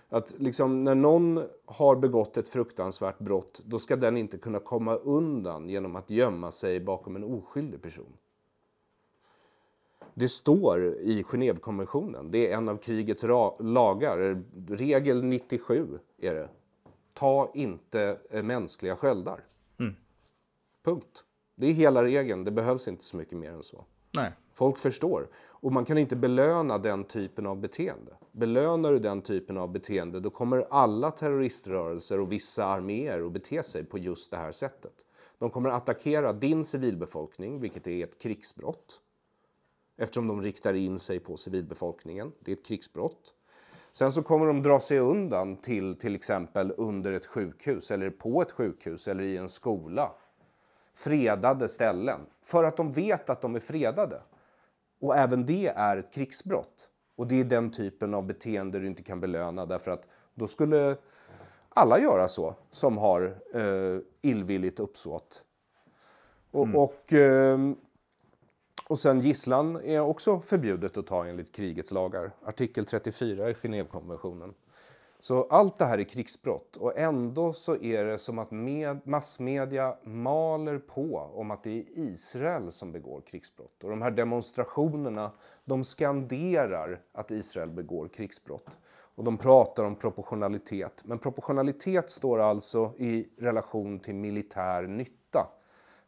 [0.10, 4.96] Att liksom när någon har begått ett fruktansvärt brott, då ska den inte kunna komma
[4.96, 8.14] undan genom att gömma sig bakom en oskyldig person.
[10.20, 12.32] Det står i Genèvekonventionen.
[12.32, 13.24] Det är en av krigets
[13.60, 14.44] lagar.
[14.68, 16.50] Regel 97 är det.
[17.14, 19.44] Ta inte eh, mänskliga sköldar.
[19.80, 19.96] Mm.
[20.86, 21.24] Punkt.
[21.56, 22.44] Det är hela regeln.
[22.44, 23.86] Det behövs inte så mycket mer än så.
[24.12, 24.32] Nej.
[24.54, 25.28] Folk förstår.
[25.38, 28.12] Och man kan inte belöna den typen av beteende.
[28.32, 33.64] Belönar du den typen av beteende då kommer alla terroriströrelser och vissa arméer att bete
[33.64, 34.94] sig på just det här sättet.
[35.38, 39.02] De kommer att attackera din civilbefolkning, vilket är ett krigsbrott
[40.00, 42.32] eftersom de riktar in sig på civilbefolkningen.
[42.40, 43.34] Det är ett krigsbrott.
[43.92, 48.42] Sen så kommer de dra sig undan till till exempel under ett sjukhus eller på
[48.42, 50.12] ett sjukhus eller i en skola.
[50.94, 52.22] Fredade ställen.
[52.42, 54.22] För att de vet att de är fredade.
[55.02, 56.90] Och även det är ett krigsbrott.
[57.16, 60.98] Och det är den typen av beteende du inte kan belöna därför att då skulle
[61.70, 65.44] alla göra så som har eh, illvilligt uppsåt.
[66.52, 66.76] Och, mm.
[66.76, 67.60] och eh,
[68.90, 72.32] och sen gisslan är också förbjudet att ta enligt krigets lagar.
[72.46, 74.54] Artikel 34 i Genèvekonventionen.
[75.20, 79.96] Så allt det här är krigsbrott och ändå så är det som att med, massmedia
[80.04, 83.84] maler på om att det är Israel som begår krigsbrott.
[83.84, 85.32] Och de här demonstrationerna,
[85.66, 88.78] de skanderar att Israel begår krigsbrott.
[89.16, 91.04] Och de pratar om proportionalitet.
[91.06, 95.19] Men proportionalitet står alltså i relation till militär nytta.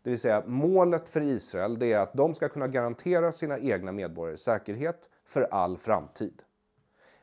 [0.04, 3.92] Det vill säga målet för Israel det är att de ska kunna garantera sina egna
[3.92, 6.42] medborgare säkerhet för all framtid.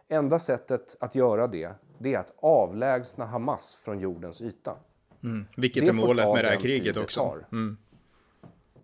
[0.08, 4.76] Enda sättet att göra det, det är att avlägsna Hamas från jordens yta.
[5.22, 5.46] Mm.
[5.56, 7.34] Vilket det är målet med det här kriget också.
[7.52, 7.76] Mm.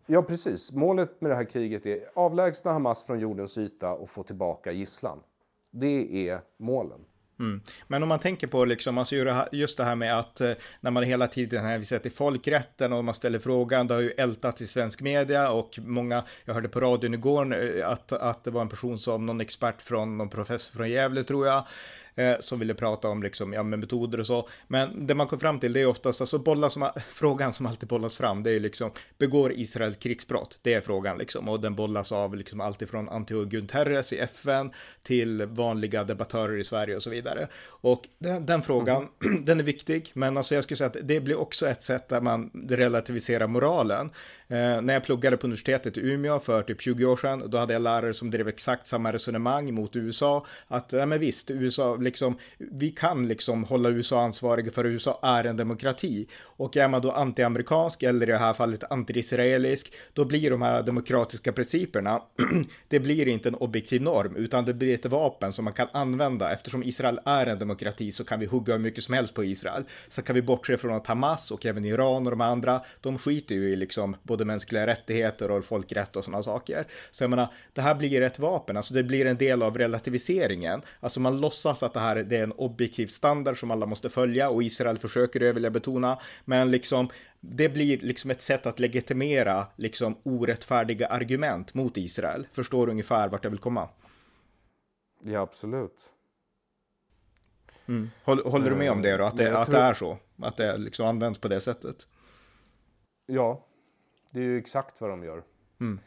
[0.06, 0.72] Ja, precis.
[0.72, 5.20] Målet med det här kriget är avlägsna Hamas från jordens yta och få tillbaka gisslan.
[5.70, 7.04] Det är målen.
[7.40, 7.60] Mm.
[7.88, 9.14] Men om man tänker på liksom, alltså
[9.52, 13.14] just det här med att eh, när man hela tiden hänvisar till folkrätten och man
[13.14, 17.14] ställer frågan, det har ju ältats i svensk media och många, jag hörde på radion
[17.14, 20.90] igår eh, att, att det var en person som, någon expert från, någon professor från
[20.90, 21.64] Gävle tror jag,
[22.16, 24.48] eh, som ville prata om liksom, ja, med metoder och så.
[24.68, 27.88] Men det man kom fram till det är oftast, alltså bollar som, frågan som alltid
[27.88, 30.60] bollas fram, det är liksom, begår Israel krigsbrott?
[30.62, 34.70] Det är frågan liksom, och den bollas av liksom alltifrån Antio Guterres i FN
[35.02, 37.48] till vanliga debattörer i Sverige och så vidare.
[37.66, 39.44] Och den, den frågan, mm.
[39.44, 42.20] den är viktig, men alltså jag skulle säga att det blir också ett sätt där
[42.20, 44.10] man relativiserar moralen.
[44.48, 47.72] Eh, när jag pluggade på universitetet i Umeå för typ 20 år sedan, då hade
[47.72, 52.38] jag lärare som drev exakt samma resonemang mot USA, att ja men visst, USA liksom,
[52.58, 56.26] vi kan liksom hålla USA ansvariga för USA är en demokrati.
[56.42, 60.82] Och är man då antiamerikansk eller i det här fallet antiisraelisk, då blir de här
[60.82, 62.22] demokratiska principerna,
[62.88, 66.52] det blir inte en objektiv norm, utan det blir ett vapen som man kan använda.
[66.52, 69.84] Eftersom Israel är en demokrati så kan vi hugga hur mycket som helst på Israel.
[70.08, 73.54] Så kan vi bortse från att Hamas och även Iran och de andra, de skiter
[73.54, 76.84] ju i liksom både mänskliga rättigheter och folkrätt och sådana saker.
[77.10, 80.82] Så jag menar, det här blir ett vapen, alltså det blir en del av relativiseringen.
[81.00, 84.50] Alltså man låtsas att det här det är en objektiv standard som alla måste följa
[84.50, 86.18] och Israel försöker det vill jag betona.
[86.44, 87.08] Men liksom
[87.40, 92.46] det blir liksom ett sätt att legitimera liksom orättfärdiga argument mot Israel.
[92.52, 93.88] Förstår du ungefär vart jag vill komma?
[95.20, 96.10] Ja, absolut.
[97.86, 98.10] Mm.
[98.24, 99.24] Håller, håller, du med om det då?
[99.24, 100.18] Att det, att det är så?
[100.42, 102.06] Att det liksom används på det sättet?
[103.26, 103.66] Ja,
[104.30, 105.42] det är ju exakt vad de gör.
[105.80, 106.00] Mm.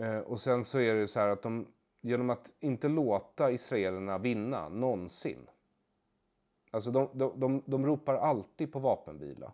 [0.00, 1.66] Eh, och sen så är det så här att de
[2.00, 5.50] genom att inte låta israelerna vinna någonsin.
[6.70, 9.52] Alltså de, de, de, de ropar alltid på vapenvila.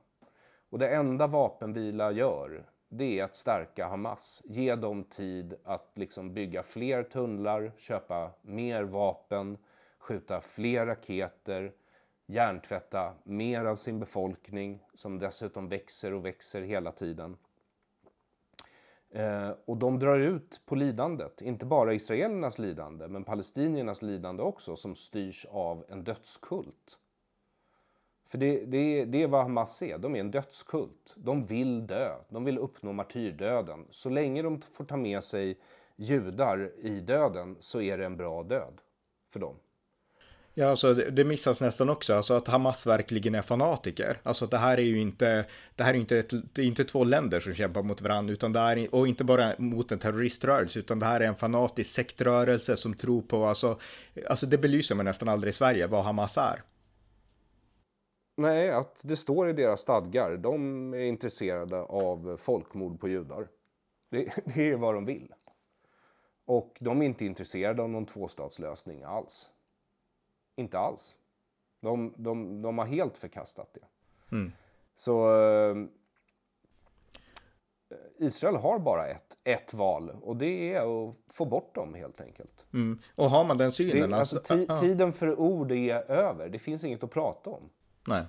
[0.71, 4.43] Och det enda vapenvila gör, det är att stärka Hamas.
[4.45, 9.59] Ge dem tid att liksom bygga fler tunnlar, köpa mer vapen,
[9.99, 11.73] skjuta fler raketer,
[12.27, 17.37] hjärntvätta mer av sin befolkning som dessutom växer och växer hela tiden.
[19.15, 24.77] Eh, och de drar ut på lidandet, inte bara israelernas lidande, men palestiniernas lidande också,
[24.77, 26.99] som styrs av en dödskult.
[28.27, 31.15] För det, det, det är vad Hamas är, de är en dödskult.
[31.17, 33.87] De vill dö, de vill uppnå martyrdöden.
[33.91, 35.59] Så länge de får ta med sig
[35.97, 38.81] judar i döden så är det en bra död
[39.29, 39.57] för dem.
[40.57, 44.21] Ja, alltså det, det missas nästan också, alltså att Hamas verkligen är fanatiker.
[44.23, 47.05] Alltså det här är ju inte, det här är inte, ett, det är inte två
[47.05, 50.99] länder som kämpar mot varandra, utan det är, och inte bara mot en terroriströrelse, utan
[50.99, 53.79] det här är en fanatisk sektrörelse som tror på, alltså,
[54.29, 56.63] alltså det belyser man nästan aldrig i Sverige, vad Hamas är.
[58.37, 60.37] Nej, att det står i deras stadgar.
[60.37, 63.49] De är intresserade av folkmord på judar.
[64.11, 65.33] Det, det är vad de vill.
[66.47, 69.51] Och de är inte intresserade av någon tvåstatslösning alls.
[70.57, 71.19] Inte alls.
[71.81, 73.87] De, de, de har helt förkastat det.
[74.37, 74.53] Mm.
[74.97, 75.77] Så eh,
[78.19, 82.67] Israel har bara ett, ett val och det är att få bort dem helt enkelt.
[82.73, 82.99] Mm.
[83.15, 84.11] Och har man den synen?
[84.11, 86.49] Det, alltså, alltså tiden för ord är över.
[86.49, 87.71] Det finns inget att prata om.
[88.07, 88.25] Nej.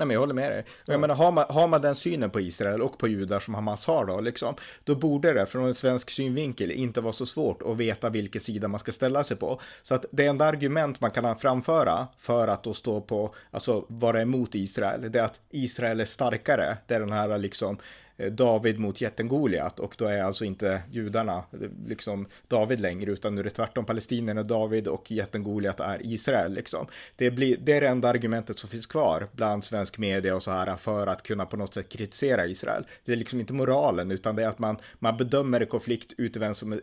[0.00, 0.64] Nej, men jag håller med dig.
[0.86, 1.00] Jag mm.
[1.00, 4.06] menar, har man, har man den synen på Israel och på judar som Hamas har
[4.06, 8.10] då, liksom, då borde det från en svensk synvinkel inte vara så svårt att veta
[8.10, 9.60] vilken sida man ska ställa sig på.
[9.82, 14.22] Så att det enda argument man kan framföra för att då stå på, alltså vara
[14.22, 16.76] emot Israel, det är att Israel är starkare.
[16.86, 17.78] Det är den här liksom
[18.20, 23.10] Eh, David mot jätten Goliat och då är alltså inte judarna eh, liksom David längre
[23.10, 26.86] utan nu är det tvärtom palestinierna David och jätten Goliat är Israel liksom.
[27.16, 30.50] Det, blir, det är det enda argumentet som finns kvar bland svensk media och så
[30.50, 32.86] här för att kunna på något sätt kritisera Israel.
[33.04, 36.12] Det är liksom inte moralen utan det är att man, man bedömer en konflikt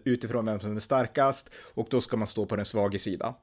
[0.04, 3.36] utifrån vem som är starkast och då ska man stå på den svaga sida.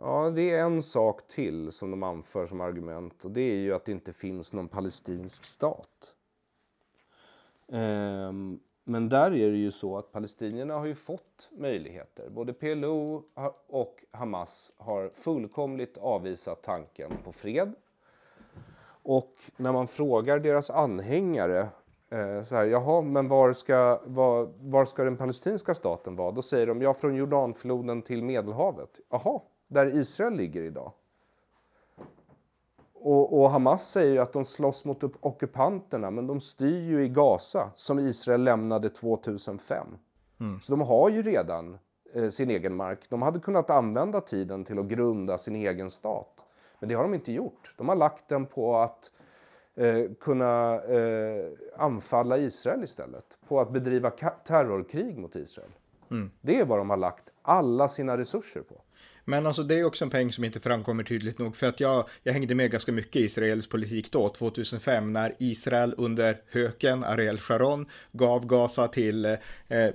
[0.00, 3.74] Ja, det är en sak till som de anför som argument och det är ju
[3.74, 6.14] att det inte finns någon palestinsk stat.
[7.72, 12.30] Ehm, men där är det ju så att palestinierna har ju fått möjligheter.
[12.30, 13.24] Både PLO
[13.66, 17.72] och Hamas har fullkomligt avvisat tanken på fred.
[19.02, 21.68] Och när man frågar deras anhängare
[22.10, 26.30] eh, så här, jaha, men var ska, var, var ska den palestinska staten vara?
[26.30, 29.00] Då säger de, ja, från Jordanfloden till Medelhavet.
[29.10, 30.92] Jaha, där Israel ligger idag.
[33.00, 37.08] Och, och, Hamas säger ju att de slåss mot ockupanterna men de styr ju i
[37.08, 39.86] Gaza som Israel lämnade 2005.
[40.40, 40.60] Mm.
[40.60, 41.78] Så de har ju redan
[42.14, 43.10] eh, sin egen mark.
[43.10, 46.44] De hade kunnat använda tiden till att grunda sin egen stat.
[46.80, 47.74] Men det har de inte gjort.
[47.76, 49.10] De har lagt den på att
[49.74, 51.44] eh, kunna eh,
[51.76, 53.38] anfalla Israel istället.
[53.48, 54.10] På att bedriva
[54.44, 55.70] terrorkrig mot Israel.
[56.10, 56.30] Mm.
[56.40, 58.82] Det är vad de har lagt alla sina resurser på.
[59.28, 62.08] Men alltså det är också en peng som inte framkommer tydligt nog för att jag,
[62.22, 67.38] jag hängde med ganska mycket i Israels politik då, 2005, när Israel under höken, Ariel
[67.38, 69.36] Sharon, gav Gaza till, eh,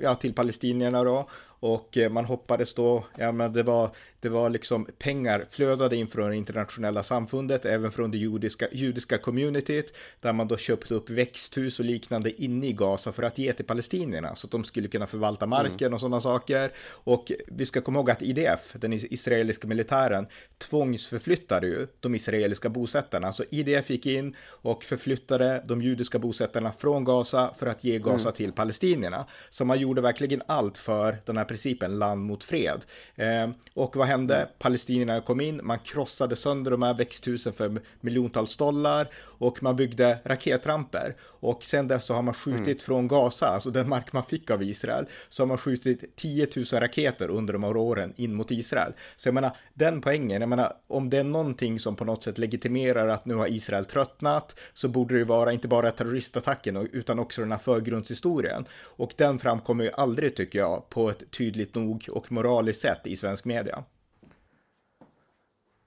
[0.02, 1.30] ja, till palestinierna då.
[1.44, 6.08] Och eh, man hoppades då, ja men det var, det var liksom pengar flödade in
[6.08, 11.10] från det internationella samfundet, även från det judiska, judiska communityt, där man då köpte upp
[11.10, 14.88] växthus och liknande inne i Gaza för att ge till palestinierna, så att de skulle
[14.88, 15.94] kunna förvalta marken mm.
[15.94, 16.72] och sådana saker.
[16.92, 23.34] Och vi ska komma ihåg att IDF, den israeliska militären, tvångsförflyttade ju de israeliska bosättarna.
[23.34, 28.30] Så IDF gick in och förflyttade de judiska bosättarna från Gaza för att ge Gaza
[28.30, 28.36] mm.
[28.36, 29.26] till palestinierna.
[29.50, 32.86] Så man gjorde verkligen allt för den här principen land mot fred.
[33.16, 34.50] Eh, och vad hände?
[34.60, 40.20] Palestinierna kom in, man krossade sönder de här växthusen för miljontals dollar och man byggde
[40.26, 41.16] raketramper.
[41.22, 42.80] Och sen dess så har man skjutit mm.
[42.80, 46.66] från Gaza, alltså den mark man fick av Israel, så har man skjutit 10 000
[46.82, 48.94] raketer under de här åren in mot Israel.
[49.16, 52.38] Så jag menar, den poängen, jag menar, om det är någonting som på något sätt
[52.38, 57.42] legitimerar att nu har Israel tröttnat, så borde det vara inte bara terroristattacken, utan också
[57.42, 58.66] den här förgrundshistorien.
[58.84, 63.16] Och den framkommer ju aldrig, tycker jag, på ett tydligt nog och moraliskt sätt i
[63.16, 63.84] svensk media.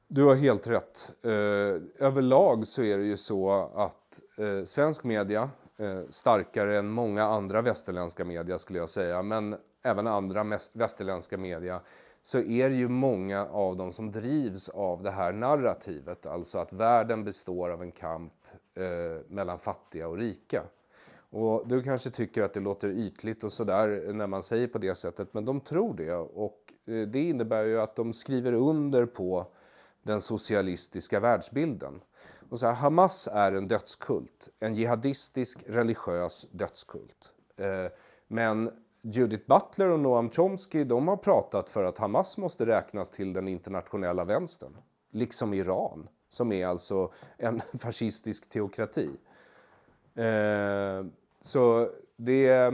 [0.09, 1.15] Du har helt rätt.
[1.23, 7.25] Eh, överlag så är det ju så att eh, svensk media, eh, starkare än många
[7.25, 11.81] andra västerländska media skulle jag säga, men även andra västerländska media,
[12.23, 16.73] så är det ju många av dem som drivs av det här narrativet, alltså att
[16.73, 18.33] världen består av en kamp
[19.29, 20.63] mellan fattiga och rika.
[21.31, 24.95] Och du kanske tycker att det låter ytligt och sådär när man säger på det
[24.95, 26.15] sättet, men de tror det.
[26.15, 29.47] Och det innebär ju att de skriver under på
[30.07, 32.01] den socialistiska världsbilden.
[32.51, 37.33] Och så här, Hamas är en dödskult, en jihadistisk religiös dödskult.
[37.57, 37.93] Eh,
[38.29, 38.71] men
[39.03, 43.49] Judith Butler och Noam Chomsky de har pratat för att Hamas måste räknas till den
[43.49, 44.77] internationella vänstern.
[45.11, 49.11] Liksom Iran, som är alltså en fascistisk teokrati.
[50.15, 51.07] Eh,
[51.41, 52.73] så det.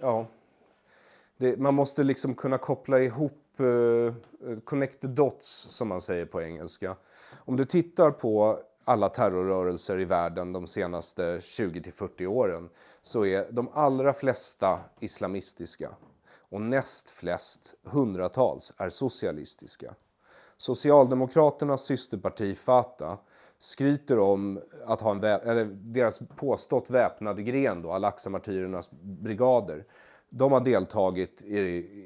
[0.00, 0.26] Ja.
[1.38, 6.00] Det, man måste liksom kunna koppla ihop, Typ, eh, eh, connect the dots som man
[6.00, 6.96] säger på engelska.
[7.44, 12.68] Om du tittar på alla terrorrörelser i världen de senaste 20 till 40 åren
[13.02, 15.90] så är de allra flesta islamistiska
[16.50, 19.94] och näst flest, hundratals, är socialistiska.
[20.56, 23.18] Socialdemokraternas systerparti Fatah
[23.58, 29.84] skryter om att ha en eller deras påstått väpnade gren då, Al-Aqsa-martyrernas brigader.
[30.30, 31.58] De har deltagit i,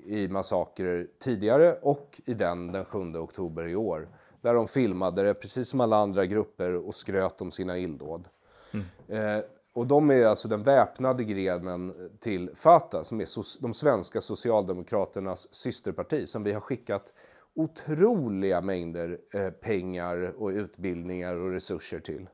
[0.06, 4.08] i massakrer tidigare och i den den 7 oktober i år.
[4.40, 8.28] Där de filmade det precis som alla andra grupper och skröt om sina illdåd.
[8.72, 9.36] Mm.
[9.38, 14.20] Eh, och de är alltså den väpnade grenen till Fatah som är so de svenska
[14.20, 17.12] socialdemokraternas systerparti som vi har skickat
[17.54, 22.28] otroliga mängder eh, pengar och utbildningar och resurser till.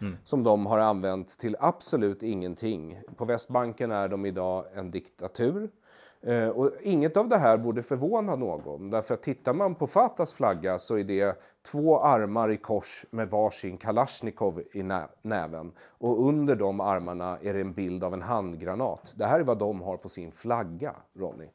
[0.00, 0.16] Mm.
[0.24, 3.00] Som de har använt till absolut ingenting.
[3.16, 5.70] På Västbanken är de idag en diktatur.
[6.22, 8.90] Eh, och inget av det här borde förvåna någon.
[8.90, 11.40] Därför att tittar man på Fatahs flagga så är det
[11.72, 15.72] två armar i kors med varsin Kalashnikov i nä näven.
[15.98, 19.14] Och under de armarna är det en bild av en handgranat.
[19.16, 21.48] Det här är vad de har på sin flagga, Ronny.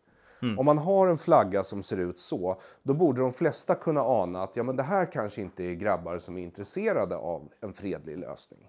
[0.45, 0.59] Mm.
[0.59, 4.43] Om man har en flagga som ser ut så, då borde de flesta kunna ana
[4.43, 8.17] att ja, men det här kanske inte är grabbar som är intresserade av en fredlig
[8.17, 8.59] lösning.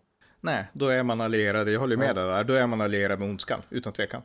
[0.41, 2.15] Nej, då är man allierade, jag håller med ja.
[2.15, 4.23] dig där, då är man allierad med ondskan, utan tvekan.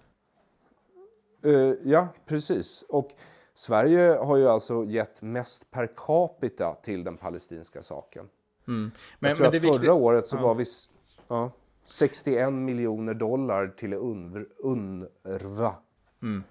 [1.45, 2.83] Uh, ja, precis.
[2.89, 3.09] Och
[3.53, 8.29] Sverige har ju alltså gett mest per capita till den palestinska saken.
[8.67, 8.91] Mm.
[9.19, 9.89] Men, jag tror men att förra viktigt...
[9.89, 10.41] året så ja.
[10.41, 10.65] gav vi
[11.27, 11.51] ja,
[11.85, 15.73] 61 miljoner dollar till UNRWA.
[16.21, 16.43] Mm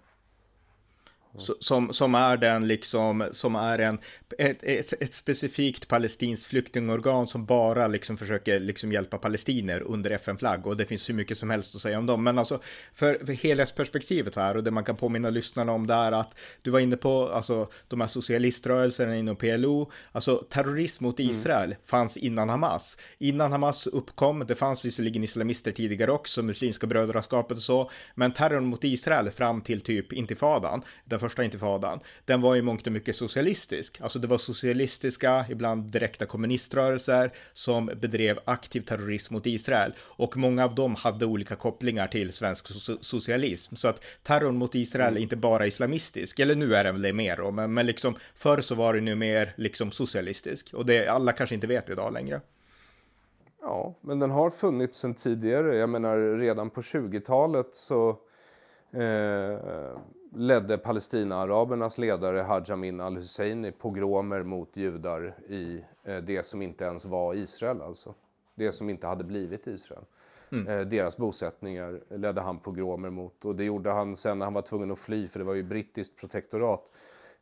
[1.39, 3.99] som, som är den liksom, som är en,
[4.39, 10.66] ett, ett, ett, specifikt palestinskt flyktingorgan som bara liksom försöker liksom hjälpa palestiner under FN-flagg
[10.66, 12.24] och det finns hur mycket som helst att säga om dem.
[12.24, 12.61] Men alltså
[12.95, 16.70] för, för helhetsperspektivet här och det man kan påminna lyssnarna om det är att du
[16.70, 21.31] var inne på alltså de här socialiströrelserna inom PLO, alltså terrorism mot mm.
[21.31, 21.78] Israel mm.
[21.85, 22.99] fanns innan Hamas.
[23.18, 28.64] Innan Hamas uppkom, det fanns visserligen islamister tidigare också, muslimska brödraskapet och så, men terrorn
[28.64, 30.83] mot Israel fram till typ intifadan,
[31.20, 34.00] den första intifadan, den var i mångt och mycket socialistisk.
[34.00, 40.64] Alltså det var socialistiska, ibland direkta kommuniströrelser som bedrev aktiv terrorism mot Israel och många
[40.64, 43.76] av dem hade olika kopplingar till svensk so socialism.
[43.76, 45.22] Så att terrorn mot Israel är mm.
[45.22, 48.60] inte bara islamistisk, eller nu är den väl det mer då, men, men liksom förr
[48.60, 52.40] så var det nu mer liksom socialistisk och det alla kanske inte vet idag längre.
[53.62, 55.76] Ja, men den har funnits sedan tidigare.
[55.76, 58.18] Jag menar redan på 20-talet så
[58.93, 59.59] eh,
[60.32, 67.05] ledde Palestina-arabernas ledare Haj Amin al-Husseini pogromer mot judar i eh, det som inte ens
[67.05, 68.14] var Israel, alltså.
[68.55, 70.05] Det som inte hade blivit Israel.
[70.53, 70.68] Mm.
[70.68, 74.62] Eh, deras bosättningar ledde han pogromer mot och det gjorde han sen när han var
[74.62, 76.93] tvungen att fly, för det var ju brittiskt protektorat.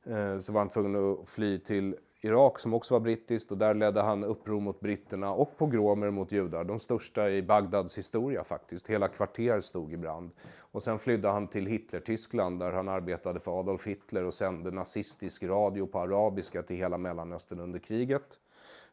[0.04, 3.74] Eh, så var han tvungen att fly till Irak som också var brittiskt och där
[3.74, 6.64] ledde han uppror mot britterna och pogromer mot judar.
[6.64, 8.90] De största i Bagdads historia faktiskt.
[8.90, 10.30] Hela kvarter stod i brand.
[10.58, 15.42] Och sen flydde han till Hitler-Tyskland där han arbetade för Adolf Hitler och sände nazistisk
[15.42, 18.38] radio på arabiska till hela Mellanöstern under kriget.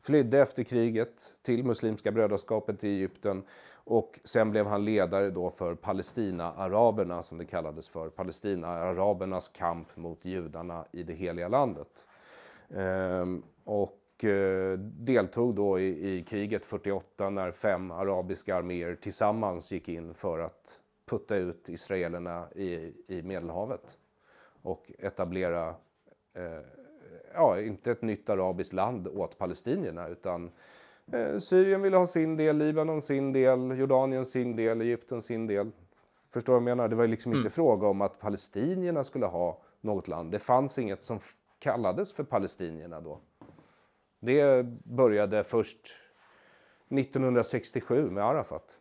[0.02, 5.76] Flydde efter kriget till Muslimska brödraskapet i Egypten och sen blev han ledare då för
[5.76, 8.10] Palestina-araberna som det kallades för.
[8.10, 12.08] Palestina-arabernas kamp mot judarna i det heliga landet.
[12.70, 19.90] Ehm, och eh, deltog då i, i kriget 48 när fem arabiska arméer tillsammans gick
[19.90, 23.98] in för att putta ut israelerna i, i Medelhavet
[24.62, 25.68] och etablera,
[26.34, 26.60] eh,
[27.34, 30.52] ja, inte ett nytt arabiskt land åt palestinierna utan
[31.12, 35.72] eh, Syrien ville ha sin del, Libanon sin del, Jordanien sin del, Egypten sin del.
[36.30, 36.90] Förstår du vad jag menar?
[36.90, 37.40] Det var liksom mm.
[37.40, 40.32] inte fråga om att palestinierna skulle ha något land.
[40.32, 41.20] Det fanns inget som
[41.60, 43.22] kallades för palestinierna då.
[44.20, 45.80] Det började först
[46.90, 48.80] 1967 med Arafat.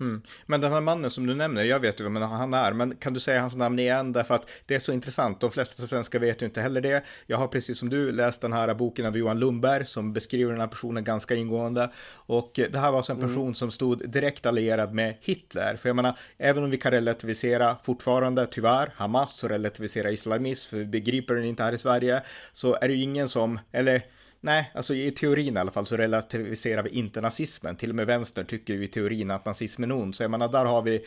[0.00, 0.22] Mm.
[0.46, 3.14] Men den här mannen som du nämner, jag vet ju vem han är, men kan
[3.14, 4.12] du säga hans namn igen?
[4.12, 7.04] Därför att det är så intressant, de flesta svenskar vet ju inte heller det.
[7.26, 10.60] Jag har precis som du läst den här boken av Johan Lundberg som beskriver den
[10.60, 11.90] här personen ganska ingående.
[12.26, 13.54] Och det här var alltså en person mm.
[13.54, 15.76] som stod direkt allierad med Hitler.
[15.76, 20.76] För jag menar, även om vi kan relativisera fortfarande, tyvärr, Hamas och relativisera islamism, för
[20.76, 22.22] vi begriper den inte här i Sverige,
[22.52, 24.02] så är det ju ingen som, eller
[24.44, 27.76] Nej, alltså i teorin i alla fall så relativiserar vi inte nazismen.
[27.76, 30.14] Till och med vänster tycker ju i teorin att nazismen är ond.
[30.14, 31.04] Så jag menar, där har vi,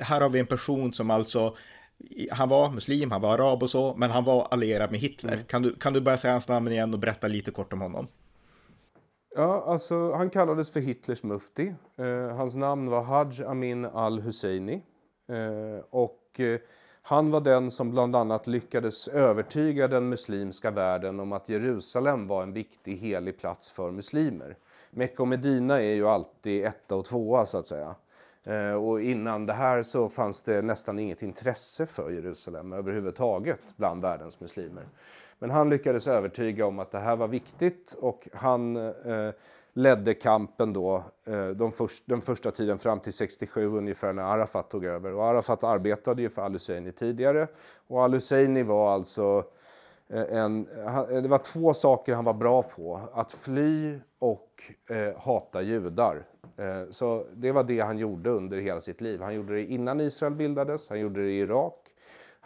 [0.00, 1.56] här har vi en person som alltså
[2.30, 5.32] han var muslim, han var arab och så, men han var allierad med Hitler.
[5.32, 5.44] Mm.
[5.44, 8.06] Kan, du, kan du börja säga hans namn igen och berätta lite kort om honom?
[9.34, 11.74] Ja, alltså, han kallades för Hitlers mufti.
[11.98, 14.82] Eh, hans namn var Haj Amin al-Husseini.
[15.28, 16.60] Eh, och eh,
[17.08, 22.42] han var den som bland annat lyckades övertyga den muslimska världen om att Jerusalem var
[22.42, 24.56] en viktig helig plats för muslimer.
[24.90, 27.94] Mecka och Medina är ju alltid etta och tvåa så att säga.
[28.44, 34.02] Eh, och innan det här så fanns det nästan inget intresse för Jerusalem överhuvudtaget bland
[34.02, 34.84] världens muslimer.
[35.38, 39.30] Men han lyckades övertyga om att det här var viktigt och han eh,
[39.76, 44.70] ledde kampen då eh, de först, den första tiden fram till 67 ungefär när Arafat
[44.70, 45.14] tog över.
[45.14, 47.46] Och Arafat arbetade ju för al-Husseini tidigare
[47.86, 49.44] och al-Husseini var alltså
[50.08, 53.00] eh, en, eh, det var två saker han var bra på.
[53.12, 56.26] Att fly och eh, hata judar.
[56.56, 59.20] Eh, så det var det han gjorde under hela sitt liv.
[59.22, 61.85] Han gjorde det innan Israel bildades, han gjorde det i Irak.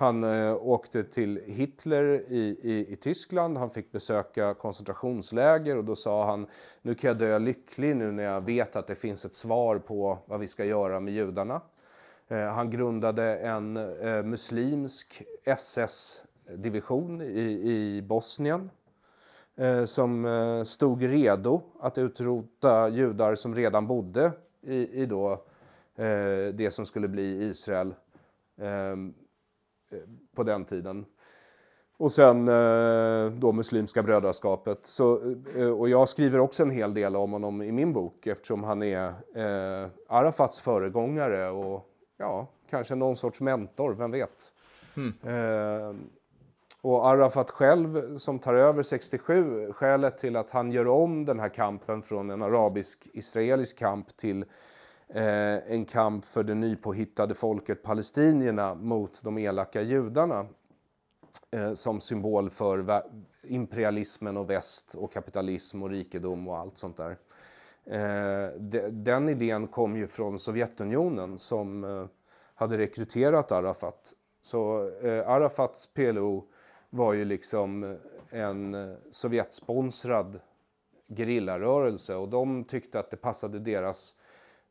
[0.00, 5.96] Han eh, åkte till Hitler i, i, i, Tyskland, han fick besöka koncentrationsläger och då
[5.96, 6.46] sa han
[6.82, 10.18] nu kan jag dö lycklig nu när jag vet att det finns ett svar på
[10.26, 11.60] vad vi ska göra med judarna.
[12.28, 18.70] Eh, han grundade en eh, muslimsk SS-division i, i Bosnien
[19.56, 24.32] eh, som eh, stod redo att utrota judar som redan bodde
[24.62, 25.32] i, i då,
[25.96, 27.94] eh, det som skulle bli Israel
[28.60, 28.96] eh,
[30.34, 31.06] på den tiden.
[31.96, 34.86] Och sen eh, då Muslimska brödraskapet.
[34.86, 38.64] Så, eh, och jag skriver också en hel del om honom i min bok eftersom
[38.64, 39.12] han är
[40.08, 41.86] Arafats föregångare och
[42.16, 44.52] ja, kanske någon sorts mentor, vem vet.
[44.96, 46.10] Mm.
[46.82, 51.48] Och Arafat själv som tar över 67, skälet till att han gör om den här
[51.48, 54.44] kampen från en arabisk-israelisk kamp till
[55.14, 60.46] eh, en kamp för det nypåhittade folket palestinierna mot de elaka judarna
[61.50, 63.02] eh, som symbol för
[63.42, 67.16] imperialismen och väst och kapitalism och rikedom och allt sånt där.
[67.84, 72.06] Eh, de, den idén kom ju från Sovjetunionen som eh,
[72.54, 74.12] hade rekryterat Arafat.
[74.42, 76.44] Så eh, Arafats PLO
[76.90, 77.98] var ju liksom
[78.30, 80.40] en eh, Sovjetsponsrad
[81.08, 84.14] gerillarörelse och de tyckte att det passade deras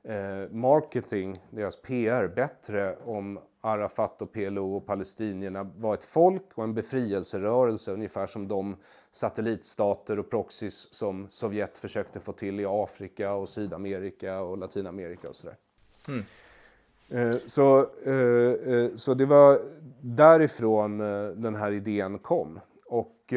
[0.04, 6.64] eh, marketing, deras PR bättre om Arafat och PLO och palestinierna var ett folk och
[6.64, 8.76] en befrielserörelse ungefär som de
[9.12, 15.36] satellitstater och proxys som Sovjet försökte få till i Afrika och Sydamerika och Latinamerika och
[15.36, 15.56] sådär.
[16.08, 16.24] Mm.
[17.10, 19.62] Eh, så, eh, eh, så det var
[20.02, 20.98] därifrån
[21.42, 22.60] den här idén kom.
[22.86, 23.34] Och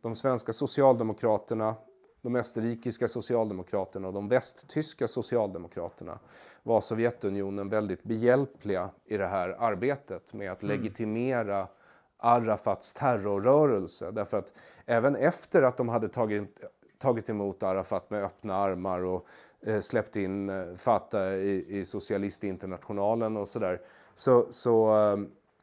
[0.00, 1.74] de svenska socialdemokraterna,
[2.22, 6.18] de österrikiska socialdemokraterna och de västtyska socialdemokraterna
[6.62, 10.76] var Sovjetunionen väldigt behjälpliga i det här arbetet med att mm.
[10.76, 11.68] legitimera
[12.16, 14.10] Arafats terrorrörelse.
[14.10, 14.54] Därför att
[14.86, 16.60] även efter att de hade tagit,
[16.98, 19.26] tagit emot Arafat med öppna armar och
[19.66, 23.80] Eh, släppt in eh, Fatah i, i socialistinternationalen och sådär
[24.14, 25.16] så, så, eh,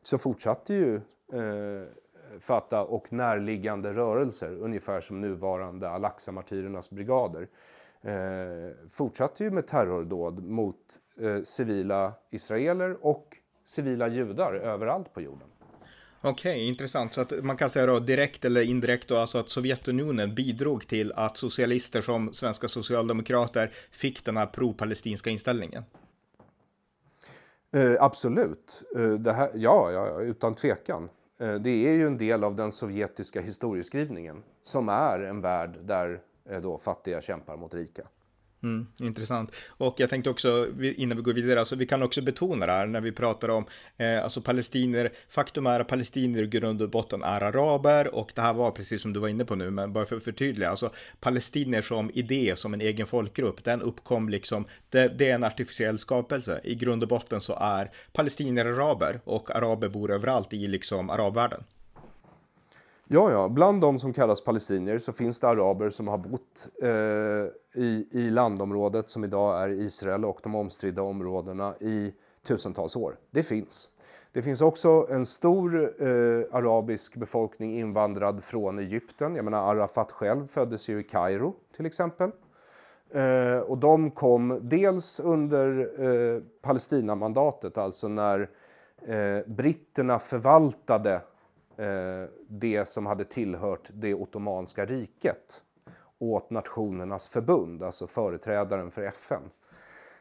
[0.03, 0.95] så fortsatte ju
[1.33, 1.87] eh,
[2.39, 7.47] Fatah och närliggande rörelser, ungefär som nuvarande Al-Aqsa-martyrernas brigader,
[8.01, 10.75] eh, fortsatte ju med terrordåd mot
[11.21, 15.47] eh, civila israeler och civila judar överallt på jorden.
[16.21, 17.13] Okej, okay, intressant.
[17.13, 21.13] Så att man kan säga då direkt eller indirekt då alltså att Sovjetunionen bidrog till
[21.15, 25.83] att socialister som svenska socialdemokrater fick den här pro-palestinska inställningen?
[27.71, 28.83] Eh, absolut.
[28.95, 31.09] Eh, här, ja, ja, utan tvekan.
[31.39, 36.21] Eh, det är ju en del av den sovjetiska historieskrivningen som är en värld där
[36.49, 38.07] eh, då fattiga kämpar mot rika.
[38.63, 39.55] Mm, intressant.
[39.67, 42.87] Och jag tänkte också, innan vi går vidare, alltså vi kan också betona det här
[42.87, 43.65] när vi pratar om
[43.97, 45.11] eh, alltså palestinier.
[45.29, 49.01] Faktum är att palestinier i grund och botten är araber och det här var precis
[49.01, 52.53] som du var inne på nu, men bara för att förtydliga, alltså palestinier som idé,
[52.55, 56.61] som en egen folkgrupp, den uppkom liksom, det, det är en artificiell skapelse.
[56.63, 61.63] I grund och botten så är palestinier araber och araber bor överallt i liksom arabvärlden.
[63.11, 67.81] Ja, ja, bland de som kallas palestinier så finns det araber som har bott eh,
[67.83, 72.13] i, i landområdet som idag är Israel och de omstridda områdena i
[72.47, 73.17] tusentals år.
[73.31, 73.89] Det finns.
[74.31, 79.35] Det finns också en stor eh, arabisk befolkning invandrad från Egypten.
[79.35, 82.31] Jag menar Arafat själv föddes ju i Kairo till exempel.
[83.13, 88.49] Eh, och de kom dels under eh, Palestinamandatet, alltså när
[89.07, 91.21] eh, britterna förvaltade
[91.79, 95.63] Eh, det som hade tillhört det ottomanska riket
[96.19, 99.41] åt Nationernas förbund, alltså företrädaren för FN.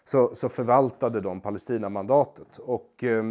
[0.04, 2.58] Så, så förvaltade de Palestinamandatet.
[2.58, 3.24] Och eh,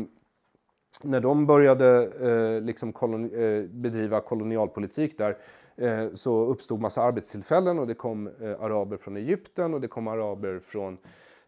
[1.01, 5.37] när de började eh, liksom kolon, eh, bedriva kolonialpolitik där
[5.75, 10.07] eh, så uppstod massa arbetstillfällen och det kom eh, araber från Egypten och det kom
[10.07, 10.97] araber från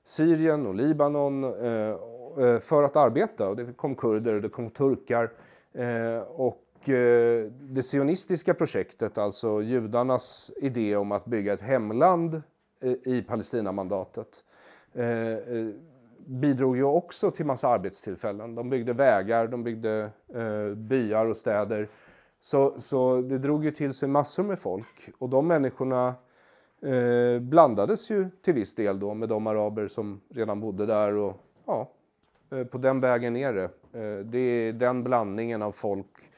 [0.04, 1.96] Syrien och Libanon eh,
[2.38, 3.50] eh för att arbeta.
[3.50, 5.32] Och det kom kurder och det kom turkar.
[5.74, 12.42] Eh, och Eh, det sionistiska projektet, alltså judarnas idé om att bygga ett hemland
[12.82, 14.44] eh, i Palestinamandatet
[14.94, 15.38] eh,
[16.26, 18.56] bidrog ju också till massa arbetstillfällen.
[18.56, 20.10] De byggde vägar, de byggde
[20.76, 21.90] byar och städer.
[22.42, 25.10] Så, så det drog ju till sig massor med folk.
[25.18, 26.14] Och de människorna
[27.42, 31.14] blandades ju till viss del då med de araber som redan bodde där.
[31.14, 31.90] Och, ja,
[32.72, 33.70] på den vägen är det.
[34.24, 36.29] Det är den blandningen av folk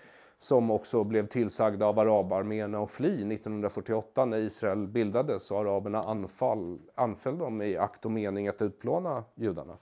[0.44, 6.80] som också blev tillsagda av arabarméerna att fly 1948 när Israel bildades och araberna anfall,
[6.96, 9.78] anföll dem i akt och mening att utplåna judarna.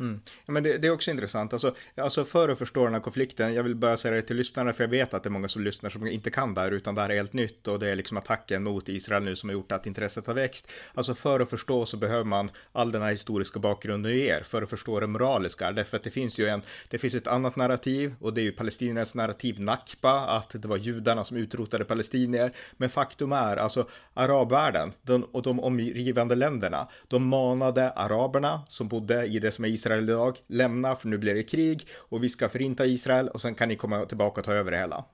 [0.00, 0.20] Mm.
[0.46, 1.52] Ja, men det, det, är också intressant.
[1.52, 4.72] Alltså, alltså för att förstå den här konflikten, jag vill bara säga det till lyssnarna,
[4.72, 6.94] för jag vet att det är många som lyssnar som inte kan det här, utan
[6.94, 9.54] det här är helt nytt och det är liksom attacken mot Israel nu som har
[9.54, 10.68] gjort att intresset har växt.
[10.94, 14.62] Alltså för att förstå så behöver man all den här historiska bakgrunden i er, för
[14.62, 18.14] att förstå det moraliska, därför att det finns ju en, det finns ett annat narrativ
[18.20, 22.52] och det är ju palestiniernas narrativ Nakba, att det var judarna som utrotade palestinier.
[22.76, 29.26] Men faktum är, alltså arabvärlden de, och de omgivande länderna, de manade araberna som bodde
[29.26, 32.28] i det som är Israel Israel idag, lämna för nu blir det krig och vi
[32.28, 35.04] ska förinta Israel och sen kan ni komma tillbaka och ta över det hela.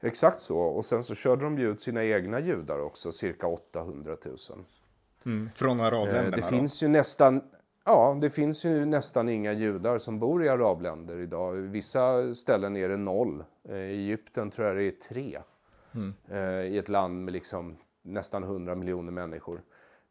[0.00, 4.16] Exakt så, och sen så körde de ju ut sina egna judar också, cirka 800
[4.26, 4.36] 000.
[5.26, 6.26] Mm, från arabländerna?
[6.26, 7.42] Eh, det finns ju nästan,
[7.84, 11.52] ja, det finns ju nästan inga judar som bor i arabländer idag.
[11.52, 13.44] Vissa ställen är det noll.
[13.68, 15.38] Eh, I Egypten tror jag det är tre.
[15.94, 16.14] Mm.
[16.28, 19.62] Eh, I ett land med liksom nästan 100 miljoner människor.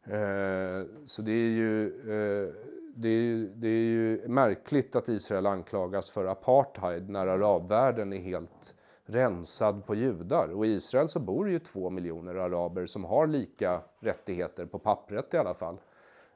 [0.04, 2.54] Eh, så det är ju, eh,
[2.94, 8.74] det är, det är ju märkligt att Israel anklagas för apartheid när arabvärlden är helt
[9.06, 10.48] rensad på judar.
[10.48, 15.34] Och i Israel så bor ju två miljoner araber som har lika rättigheter, på pappret
[15.34, 15.80] i alla fall.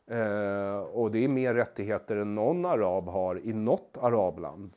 [0.06, 4.72] Eh, och det är mer rättigheter än någon arab har i något arabland.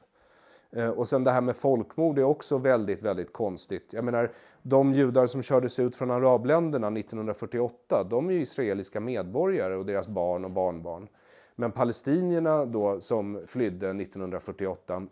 [0.71, 3.93] Eh, och sen det här med folkmord är också väldigt, väldigt konstigt.
[3.93, 9.85] Jag menar, de judar som kördes ut från arabländerna 1948, de är israeliska medborgare och
[9.85, 11.07] deras barn och barnbarn.
[11.55, 15.07] Men palestinierna då som flydde 1948,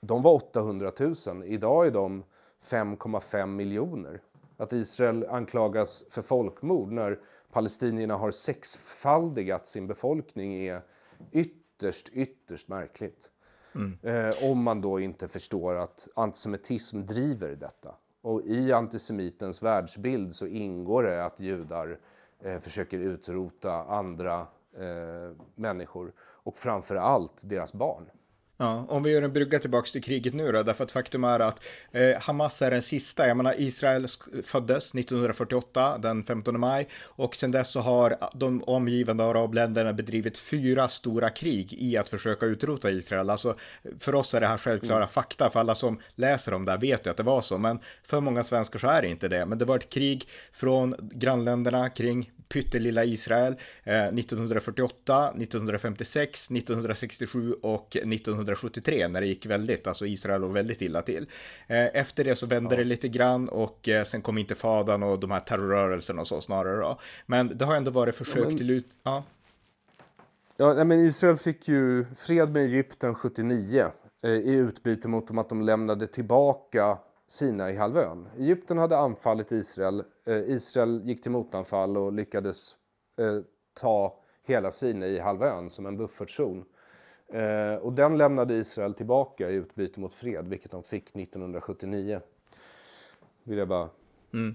[0.00, 1.14] de var 800 000.
[1.44, 2.24] Idag är de
[2.64, 4.20] 5,5 miljoner.
[4.56, 7.18] Att Israel anklagas för folkmord när
[7.52, 10.82] palestinierna har sexfaldigat sin befolkning är
[11.32, 13.30] ytterst, ytterst märkligt.
[13.78, 13.98] Mm.
[14.02, 17.94] Eh, om man då inte förstår att antisemitism driver detta.
[18.22, 21.98] Och i antisemitens världsbild så ingår det att judar
[22.40, 28.10] eh, försöker utrota andra eh, människor och framför allt deras barn.
[28.60, 31.40] Ja, om vi gör en brygga tillbaka till kriget nu då, därför att faktum är
[31.40, 34.06] att eh, Hamas är den sista, jag menar Israel
[34.42, 40.88] föddes 1948, den 15 maj, och sedan dess så har de omgivande arabländerna bedrivit fyra
[40.88, 43.30] stora krig i att försöka utrota Israel.
[43.30, 43.56] Alltså,
[43.98, 45.08] för oss är det här självklara mm.
[45.08, 47.78] fakta, för alla som läser om det här vet ju att det var så, men
[48.02, 49.46] för många svenskar så är det inte det.
[49.46, 57.96] Men det var ett krig från grannländerna kring pyttelilla Israel eh, 1948, 1956, 1967 och
[57.96, 61.26] 1973 när det gick väldigt, alltså Israel låg väldigt illa till.
[61.66, 62.78] Eh, efter det så vände ja.
[62.78, 66.40] det lite grann och eh, sen kom inte fadan och de här terrorrörelserna och så
[66.40, 66.98] snarare då.
[67.26, 68.56] Men det har ändå varit försök ja, men...
[68.56, 68.86] till ut...
[69.02, 69.24] Ja.
[70.60, 73.86] Ja, men Israel fick ju fred med Egypten 79
[74.24, 78.28] eh, i utbyte mot att de lämnade tillbaka Sinai-halvön.
[78.38, 80.04] Egypten hade anfallit Israel.
[80.26, 82.74] Eh, Israel gick till motanfall och lyckades
[83.18, 83.38] eh,
[83.74, 86.64] ta hela Sinai-halvön som en buffertzon.
[87.32, 92.20] Eh, och den lämnade Israel tillbaka i utbyte mot fred, vilket de fick 1979.
[93.42, 93.88] Vill jag bara
[94.32, 94.54] mm.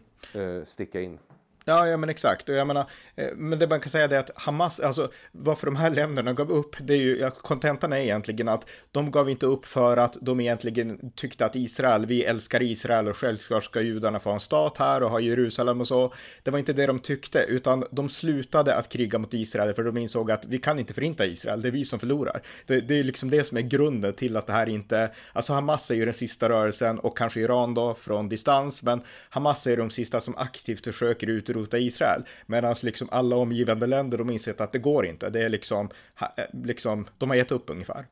[0.66, 1.20] sticka in.
[1.66, 2.50] Ja, ja men exakt.
[2.50, 2.86] Och jag menar,
[3.16, 6.52] eh, men det man kan säga är att Hamas, alltså varför de här länderna gav
[6.52, 10.40] upp, det är ju, kontentan är egentligen att de gav inte upp för att de
[10.40, 15.04] egentligen tyckte att Israel, vi älskar Israel och självklart ska judarna få en stat här
[15.04, 16.14] och ha Jerusalem och så.
[16.44, 19.98] Det var inte det de tyckte, utan de slutade att kriga mot Israel för de
[19.98, 22.42] insåg att vi kan inte förinta Israel, det är vi som förlorar.
[22.66, 25.92] Det, det är liksom det som är grunden till att det här inte, alltså Hamas
[25.92, 29.90] är ju den sista rörelsen och kanske Iran då från distans, men Hamas är de
[29.90, 32.24] sista som aktivt försöker ut utrota Israel.
[32.46, 35.30] Medan liksom alla omgivande länder, de insett att det går inte.
[35.30, 35.90] Det är liksom,
[36.22, 38.08] eh, liksom de har gett upp ungefär.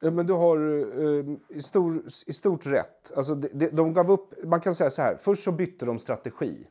[0.00, 3.12] Ja, men du har eh, i, stor, i stort rätt.
[3.16, 6.66] Alltså, de, de gav upp, man kan säga så här, först så bytte de strategi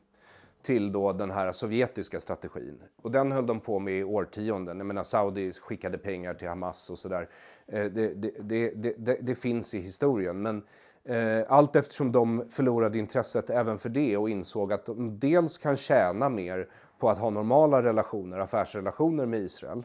[0.62, 2.82] till då den här sovjetiska strategin.
[3.02, 4.78] Och den höll de på med i årtionden.
[4.78, 7.28] Jag menar, Saudi skickade pengar till Hamas och sådär.
[7.66, 10.42] Eh, det, det, det, det, finns i historien.
[10.42, 10.62] Men Eh,
[11.08, 15.76] Eh, allt eftersom de förlorade intresset även för det och insåg att de dels kan
[15.76, 19.82] tjäna mer på att ha normala relationer, affärsrelationer med Israel.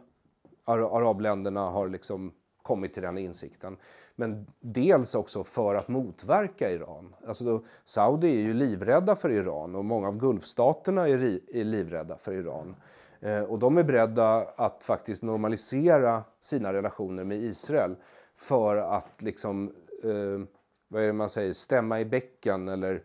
[0.66, 3.78] Arabländerna har liksom kommit till den insikten.
[4.16, 7.16] Men dels också för att motverka Iran.
[7.28, 12.16] Alltså då, Saudi är ju livrädda för Iran och många av Gulfstaterna är, är livrädda
[12.16, 12.76] för Iran.
[13.20, 17.96] Eh, och de är beredda att faktiskt normalisera sina relationer med Israel
[18.36, 19.72] för att liksom,
[20.04, 20.59] eh,
[20.92, 23.04] vad är det man säger, stämma i bäcken eller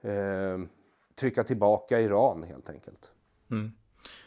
[0.00, 0.58] eh,
[1.14, 3.12] trycka tillbaka Iran helt enkelt.
[3.50, 3.72] Mm.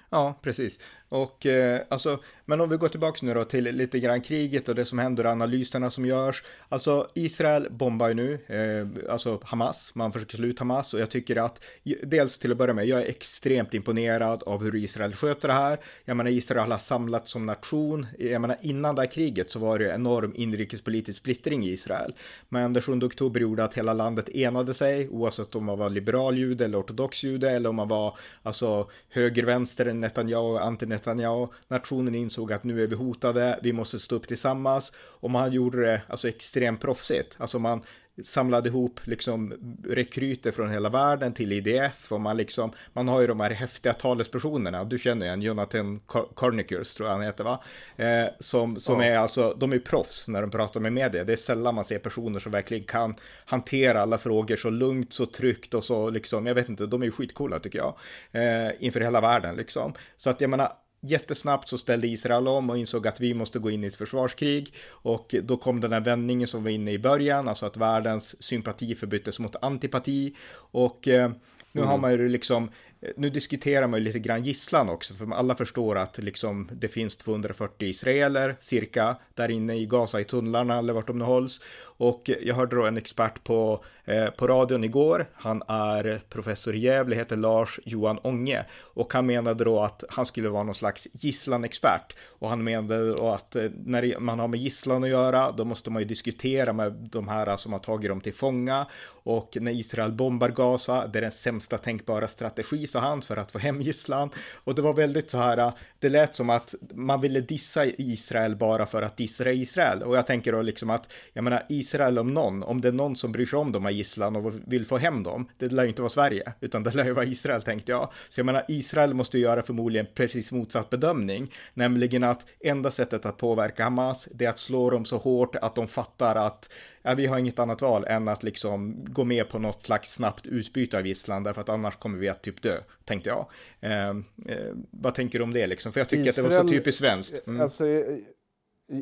[0.09, 0.79] Ja, precis.
[1.09, 4.75] Och eh, alltså, men om vi går tillbaka nu då till lite grann kriget och
[4.75, 6.43] det som händer och analyserna som görs.
[6.69, 11.35] Alltså Israel bombar ju nu, eh, alltså Hamas, man försöker sluta Hamas och jag tycker
[11.35, 11.63] att
[12.03, 15.79] dels till att börja med, jag är extremt imponerad av hur Israel sköter det här.
[16.05, 18.07] Jag menar Israel har samlat som nation.
[18.19, 22.13] Jag menar innan det här kriget så var det enorm inrikespolitisk splittring i Israel.
[22.49, 26.37] Men den 7 oktober gjorde att hela landet enade sig oavsett om man var liberal
[26.37, 31.47] jude eller ortodox jude eller om man var alltså höger, vänster, Netanyahu, anti Netanyahu.
[31.67, 35.81] Nationen insåg att nu är vi hotade, vi måste stå upp tillsammans och man gjorde
[35.81, 37.37] det alltså extremt proffsigt.
[37.39, 37.83] Alltså man
[38.23, 43.27] samlade ihop liksom rekryter från hela världen till IDF och man liksom, man har ju
[43.27, 45.99] de här häftiga talespersonerna, du känner ju en Jonathan
[46.35, 47.63] Carnicus tror jag han heter va?
[47.97, 49.05] Eh, som som ja.
[49.05, 51.99] är alltså, de är proffs när de pratar med media, det är sällan man ser
[51.99, 56.55] personer som verkligen kan hantera alla frågor så lugnt, så tryggt och så liksom, jag
[56.55, 57.95] vet inte, de är ju skitcoola tycker jag,
[58.31, 59.93] eh, inför hela världen liksom.
[60.17, 60.71] Så att jag menar,
[61.01, 64.73] Jättesnabbt så ställde Israel om och insåg att vi måste gå in i ett försvarskrig
[64.89, 68.95] och då kom den här vändningen som var inne i början, alltså att världens sympati
[68.95, 70.35] förbyttes mot antipati
[70.71, 71.31] och eh,
[71.71, 71.91] nu mm.
[71.91, 72.69] har man ju liksom
[73.17, 77.17] nu diskuterar man ju lite grann gisslan också, för alla förstår att liksom det finns
[77.17, 81.61] 240 israeler cirka där inne i Gaza i tunnlarna eller vart de nu hålls.
[81.99, 86.79] Och jag hörde då en expert på, eh, på radion igår, han är professor i
[86.79, 91.07] Gävle, heter Lars Johan Ånge och han menade då att han skulle vara någon slags
[91.11, 95.65] gisslanexpert och han menade då att eh, när man har med gisslan att göra, då
[95.65, 99.71] måste man ju diskutera med de här som har tagit dem till fånga och när
[99.71, 103.81] Israel bombar Gaza, det är den sämsta tänkbara strategi sa han för att få hem
[103.81, 104.29] gisslan.
[104.63, 108.55] Och det var väldigt så här, eh, det lät som att man ville dissa Israel
[108.55, 110.03] bara för att dissa Israel.
[110.03, 113.15] Och jag tänker då liksom att, jag menar Israel om någon, om det är någon
[113.15, 115.89] som bryr sig om de här gisslan och vill få hem dem, det lär ju
[115.89, 118.09] inte vara Sverige, utan det lär ju vara Israel tänkte jag.
[118.29, 123.37] Så jag menar Israel måste göra förmodligen precis motsatt bedömning, nämligen att enda sättet att
[123.37, 126.69] påverka Hamas, det är att slå dem så hårt att de fattar att
[127.01, 130.45] ja, vi har inget annat val än att liksom gå med på något slags snabbt
[130.45, 133.45] utbyte av gisslan därför att annars kommer vi att typ dö, tänkte jag.
[133.79, 135.91] Eh, eh, vad tänker du om det liksom?
[135.91, 137.47] För jag tycker Israel, att det var så typiskt svenskt.
[137.47, 137.61] Mm.
[137.61, 137.85] Alltså,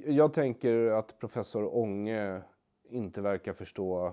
[0.05, 2.41] jag tänker att professor Ånge
[2.89, 4.07] inte verkar förstå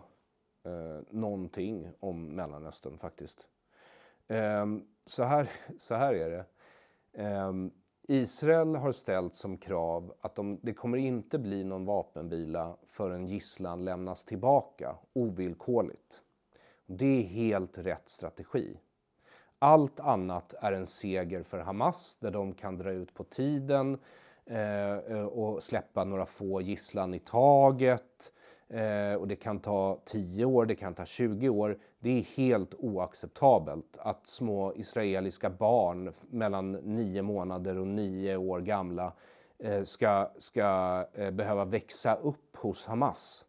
[0.64, 3.48] eh, någonting om Mellanöstern faktiskt.
[4.28, 4.66] Eh,
[5.06, 6.44] så, här, så här är det.
[7.12, 7.52] Eh,
[8.08, 13.84] Israel har ställt som krav att de, det kommer inte bli någon vapenvila förrän gisslan
[13.84, 16.22] lämnas tillbaka ovillkorligt.
[16.86, 18.80] Det är helt rätt strategi.
[19.58, 23.98] Allt annat är en seger för Hamas där de kan dra ut på tiden
[24.46, 28.32] eh, och släppa några få gisslan i taget.
[28.74, 31.78] Eh, och det kan ta 10 år, det kan ta 20 år.
[31.98, 39.12] Det är helt oacceptabelt att små israeliska barn mellan 9 månader och 9 år gamla
[39.58, 43.44] eh, ska, ska eh, behöva växa upp hos Hamas.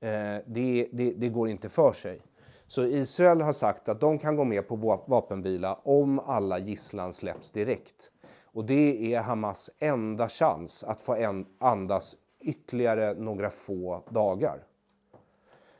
[0.00, 2.22] Eh, det, det, det går inte för sig.
[2.66, 7.50] Så Israel har sagt att de kan gå med på vapenvila om alla gisslan släpps
[7.50, 8.12] direkt.
[8.44, 14.62] Och det är Hamas enda chans att få andas ytterligare några få dagar.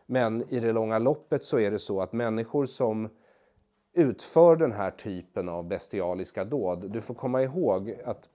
[0.06, 3.08] Men i det långa loppet så är det så att människor som
[3.92, 8.28] utför den här typen av bestialiska dåd, du får komma ihåg att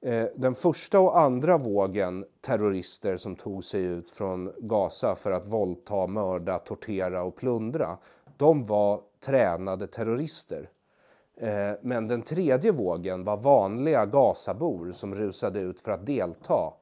[0.00, 5.46] eh, den första och andra vågen terrorister som tog sig ut från Gaza för att
[5.46, 7.98] våldta, mörda, tortera och plundra,
[8.36, 10.70] de var tränade terrorister.
[11.40, 16.72] Eh, men den tredje vågen var vanliga Gazabor som rusade ut för att delta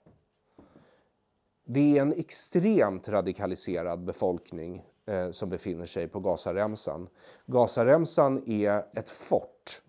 [1.64, 7.08] det är en extremt radikaliserad befolkning eh, som befinner sig på Gazaremsan.
[7.46, 9.82] Gazaremsan är ett fort.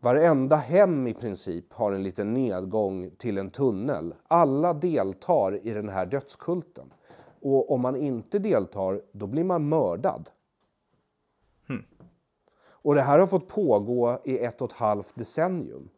[0.00, 4.14] Varenda hem i princip har en liten nedgång till en tunnel.
[4.28, 6.92] Alla deltar i den här dödskulten.
[7.40, 10.30] Och om man inte deltar, då blir man mördad.
[11.68, 11.84] Hmm.
[12.60, 15.88] Och det här har fått pågå i ett och ett halvt decennium.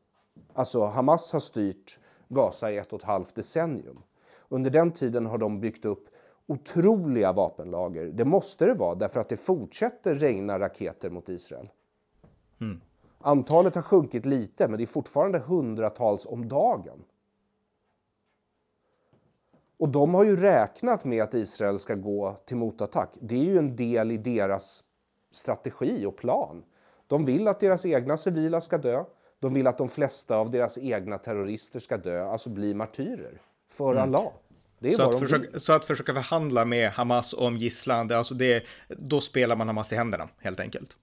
[0.53, 1.99] Alltså Hamas har styrt
[2.29, 4.03] Gaza i ett och ett halvt decennium.
[4.53, 6.09] Under den tiden har de byggt upp
[6.46, 8.07] otroliga vapenlager.
[8.07, 11.68] Det måste det vara därför att det fortsätter regna raketer mot Israel.
[12.61, 12.80] Mm.
[13.18, 17.05] Antalet har sjunkit lite, men det är fortfarande hundratals om dagen.
[19.78, 23.11] Och de har ju räknat med att Israel ska gå till motattack.
[23.20, 24.84] Det är ju en del i deras
[25.30, 26.64] strategi och plan.
[27.07, 29.05] De vill att deras egna civila ska dö.
[29.38, 33.40] De vill att de flesta av deras egna terrorister ska dö, alltså bli martyrer
[33.73, 34.03] för mm.
[34.03, 34.33] Allah.
[34.97, 39.57] Så att, försöka, så, att försöka, förhandla med Hamas om gisslan, alltså det, då spelar
[39.57, 40.97] man Hamas i händerna helt enkelt.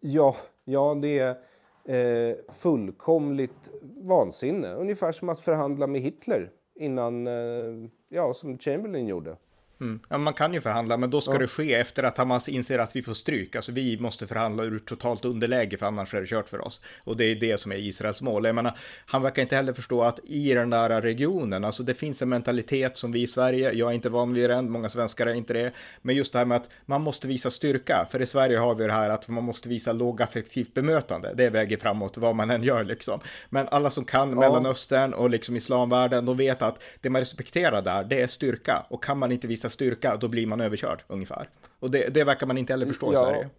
[0.00, 4.74] Ja, ja det är eh, fullkomligt vansinne.
[4.74, 9.36] Ungefär som att förhandla med Hitler innan, eh, ja, som Chamberlain gjorde.
[9.80, 10.00] Mm.
[10.08, 11.38] Ja, man kan ju förhandla, men då ska ja.
[11.38, 13.56] det ske efter att Hamas inser att vi får stryk.
[13.56, 16.80] Alltså vi måste förhandla ur totalt underläge, för annars är det kört för oss.
[17.04, 18.44] Och det är det som är Israels mål.
[18.44, 22.22] Jag menar, han verkar inte heller förstå att i den där regionen, alltså det finns
[22.22, 25.34] en mentalitet som vi i Sverige, jag är inte van vid den, många svenskar är
[25.34, 25.72] inte det,
[26.02, 28.06] men just det här med att man måste visa styrka.
[28.10, 31.34] För i Sverige har vi det här att man måste visa lågaffektivt bemötande.
[31.34, 33.20] Det är vägen framåt, vad man än gör liksom.
[33.50, 34.34] Men alla som kan ja.
[34.34, 38.86] Mellanöstern och liksom islamvärlden, de vet att det man respekterar där, det är styrka.
[38.88, 41.48] Och kan man inte visa styrka, då blir man överkörd ungefär.
[41.78, 43.20] Och det, det verkar man inte heller förstå i ja.
[43.20, 43.50] Sverige.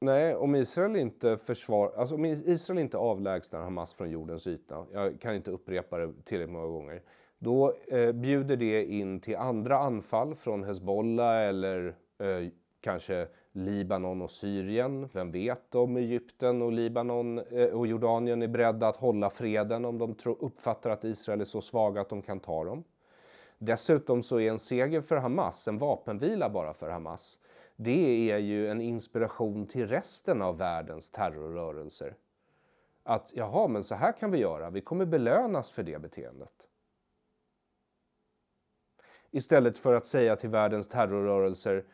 [0.00, 5.20] Nej, om Israel inte försvar, alltså om Israel inte avlägsnar Hamas från jordens yta, jag
[5.20, 7.02] kan inte upprepa det tillräckligt många gånger,
[7.38, 11.86] då eh, bjuder det in till andra anfall från Hezbollah eller
[12.18, 12.48] eh,
[12.80, 15.08] kanske Libanon och Syrien.
[15.12, 19.98] Vem vet om Egypten och Libanon eh, och Jordanien är beredda att hålla freden om
[19.98, 22.84] de uppfattar att Israel är så svaga att de kan ta dem.
[23.58, 27.40] Dessutom så är en seger för Hamas, en vapenvila bara för Hamas,
[27.76, 32.16] det är ju en inspiration till resten av världens terrorrörelser.
[33.02, 36.68] Att jaha, men så här kan vi göra, vi kommer belönas för det beteendet.
[39.30, 41.84] Istället för att säga till världens terrorrörelser,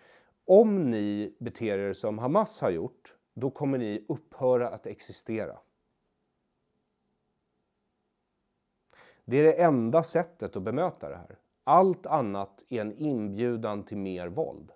[0.45, 5.59] om ni beter er som Hamas har gjort, då kommer ni upphöra att existera.
[9.25, 11.39] Det är det enda sättet att bemöta det här.
[11.65, 14.71] Allt annat är en inbjudan till mer våld.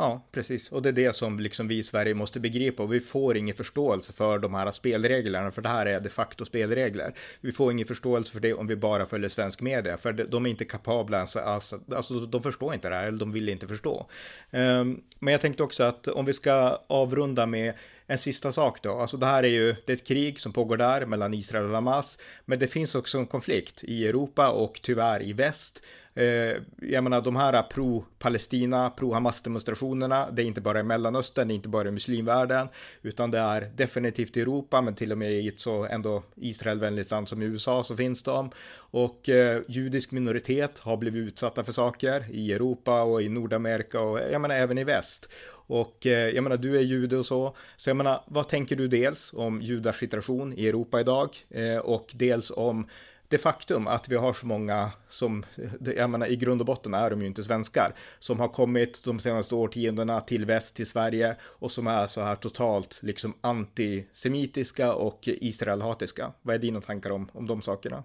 [0.00, 0.72] Ja, precis.
[0.72, 2.82] Och det är det som liksom vi i Sverige måste begripa.
[2.82, 6.44] Och vi får ingen förståelse för de här spelreglerna, för det här är de facto
[6.44, 7.14] spelregler.
[7.40, 10.50] Vi får ingen förståelse för det om vi bara följer svensk media, för de är
[10.50, 14.06] inte kapabla, alltså, alltså de förstår inte det här, eller de vill inte förstå.
[14.50, 17.74] Ehm, men jag tänkte också att om vi ska avrunda med
[18.10, 20.76] en sista sak då, alltså det här är ju, det är ett krig som pågår
[20.76, 25.22] där mellan Israel och Hamas, men det finns också en konflikt i Europa och tyvärr
[25.22, 25.82] i väst.
[26.14, 31.56] Eh, jag menar de här pro-Palestina, pro-Hamas-demonstrationerna, det är inte bara i Mellanöstern, det är
[31.56, 32.68] inte bara i muslimvärlden,
[33.02, 37.10] utan det är definitivt i Europa, men till och med i ett så ändå Israelvänligt
[37.10, 38.50] land som USA så finns de.
[38.74, 44.18] Och eh, judisk minoritet har blivit utsatta för saker i Europa och i Nordamerika och
[44.18, 45.28] jag menar även i väst.
[45.70, 47.56] Och eh, jag menar, du är jude och så.
[47.76, 51.36] Så jag menar, vad tänker du dels om judars situation i Europa idag?
[51.50, 52.86] Eh, och dels om
[53.28, 56.94] det faktum att vi har så många som, eh, jag menar i grund och botten
[56.94, 61.36] är de ju inte svenskar, som har kommit de senaste årtiondena till väst, till Sverige
[61.42, 66.32] och som är så här totalt liksom antisemitiska och israelhatiska.
[66.42, 68.04] Vad är dina tankar om, om de sakerna?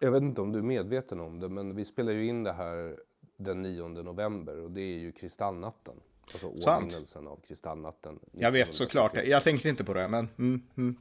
[0.00, 2.52] Jag vet inte om du är medveten om det, men vi spelar ju in det
[2.52, 2.96] här
[3.36, 6.00] den 9 november och det är ju kristallnatten.
[6.32, 8.20] Alltså åminnelsen av kristallnatten.
[8.32, 10.28] Jag vet såklart, jag tänkte inte på det men...
[10.38, 10.96] Mm, mm.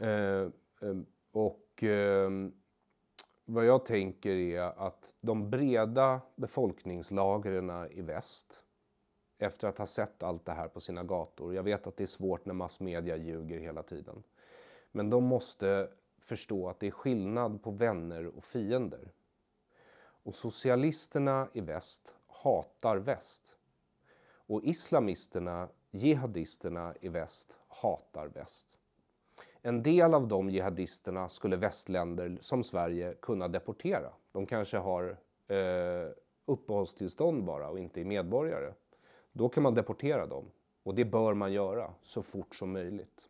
[0.00, 0.50] Eh,
[0.88, 0.96] eh,
[1.32, 2.30] och eh,
[3.44, 8.64] vad jag tänker är att de breda befolkningslagren i väst
[9.38, 11.54] efter att ha sett allt det här på sina gator.
[11.54, 14.22] Jag vet att det är svårt när massmedia ljuger hela tiden.
[14.92, 15.88] Men de måste
[16.20, 19.12] förstå att det är skillnad på vänner och fiender.
[20.24, 23.56] Och socialisterna i väst hatar väst.
[24.46, 28.78] Och islamisterna, jihadisterna i väst, hatar väst.
[29.62, 34.12] En del av de jihadisterna skulle västländer som Sverige kunna deportera.
[34.32, 35.16] De kanske har
[35.48, 36.10] eh,
[36.44, 38.72] uppehållstillstånd bara och inte är medborgare.
[39.32, 40.50] Då kan man deportera dem
[40.82, 43.28] och det bör man göra så fort som möjligt.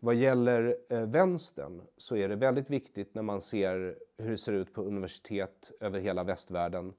[0.00, 4.52] Vad gäller eh, vänstern så är det väldigt viktigt när man ser hur det ser
[4.52, 6.94] ut på universitet över hela västvärlden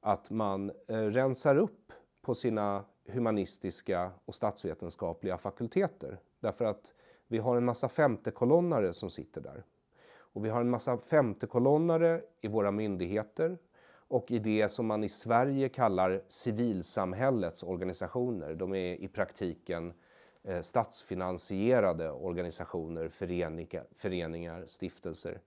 [0.00, 6.18] att man eh, rensar upp på sina humanistiska och statsvetenskapliga fakulteter.
[6.40, 6.94] Därför att
[7.26, 9.64] vi har en massa femtekolonnare som sitter där.
[10.10, 13.58] Och vi har en massa femtekolonnare i våra myndigheter
[14.08, 18.54] och i det som man i Sverige kallar civilsamhällets organisationer.
[18.54, 19.94] De är i praktiken Eh,
[20.48, 25.40] Eh, statsfinansierade organisationer, föreningar, föreningar stiftelser.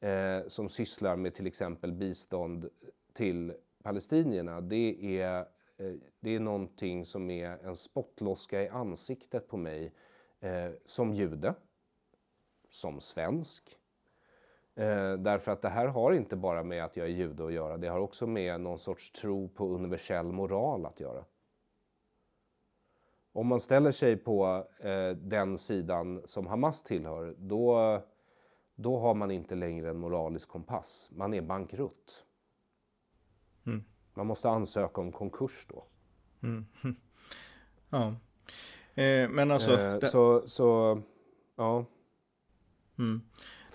[0.00, 2.68] eh, som sysslar med till exempel bistånd
[3.12, 5.38] till palestinierna, det är,
[5.76, 9.92] eh, det är någonting som är en spottloska i ansiktet på mig
[10.40, 11.54] eh, som jude,
[12.68, 13.76] som svensk.
[14.74, 17.76] Eh, därför att det här har inte bara med att jag är jude att göra,
[17.76, 21.24] det har också med någon sorts tro på universell moral att göra.
[23.32, 28.00] Om man ställer sig på eh, den sidan som Hamas tillhör, då,
[28.74, 31.08] då har man inte längre en moralisk kompass.
[31.12, 32.26] Man är bankrutt.
[33.66, 33.84] Mm.
[34.14, 35.86] Man måste ansöka om konkurs då.
[36.42, 36.66] Mm.
[37.90, 38.14] Ja.
[39.02, 39.80] Eh, men alltså...
[39.80, 40.00] Eh.
[40.00, 41.00] Så, så,
[41.56, 41.84] ja.
[42.98, 43.20] Mm.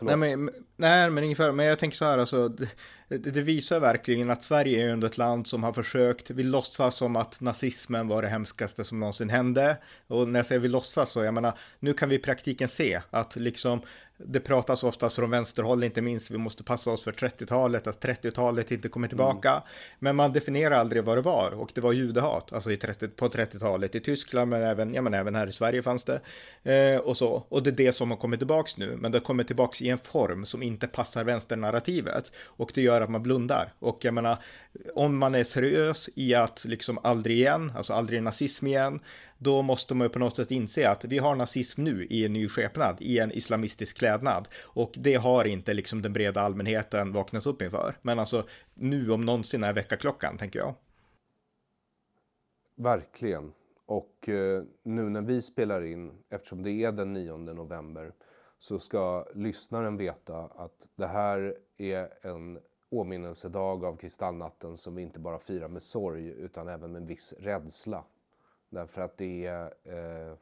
[0.02, 1.52] Nej men, nej, men ungefär.
[1.52, 2.50] Men jag tänker så här, alltså,
[3.08, 6.96] det, det, visar verkligen att Sverige är ändå ett land som har försökt, vi låtsas
[6.96, 9.78] som att nazismen var det hemskaste som någonsin hände.
[10.08, 13.02] Och när jag säger vi låtsas så, jag menar, nu kan vi i praktiken se
[13.10, 13.82] att liksom
[14.18, 18.72] det pratas oftast från vänsterhåll, inte minst, vi måste passa oss för 30-talet, att 30-talet
[18.72, 19.50] inte kommer tillbaka.
[19.50, 19.62] Mm.
[20.00, 23.28] Men man definierar aldrig vad det var och det var judehat, alltså i 30, på
[23.28, 26.22] 30-talet i Tyskland, men även, ja, men även här i Sverige fanns det.
[26.64, 29.44] Eh, och så, och det är det som har kommit tillbaks nu, men det kommer
[29.44, 32.32] tillbaks i en form som inte passar vänsternarrativet.
[32.40, 33.74] Och det gör att man blundar.
[33.80, 34.38] Och jag menar,
[34.96, 39.00] om man är seriös i att liksom aldrig igen, alltså aldrig nazism igen,
[39.38, 42.34] då måste man ju på något sätt inse att vi har nazism nu i en
[42.34, 44.48] ny skepnad, i en islamistisk klädnad.
[44.64, 47.98] Och det har inte liksom den breda allmänheten vaknat upp inför.
[48.02, 50.76] Men alltså nu om någonsin är väckarklockan, tänker jag.
[52.76, 53.54] Verkligen.
[53.86, 58.14] Och eh, nu när vi spelar in, eftersom det är den 9 november,
[58.60, 62.60] så ska lyssnaren veta att det här är en
[62.90, 67.34] åminnelsedag av kristallnatten som vi inte bara firar med sorg utan även med en viss
[67.40, 68.04] rädsla.
[68.70, 70.36] Därför att det är eh,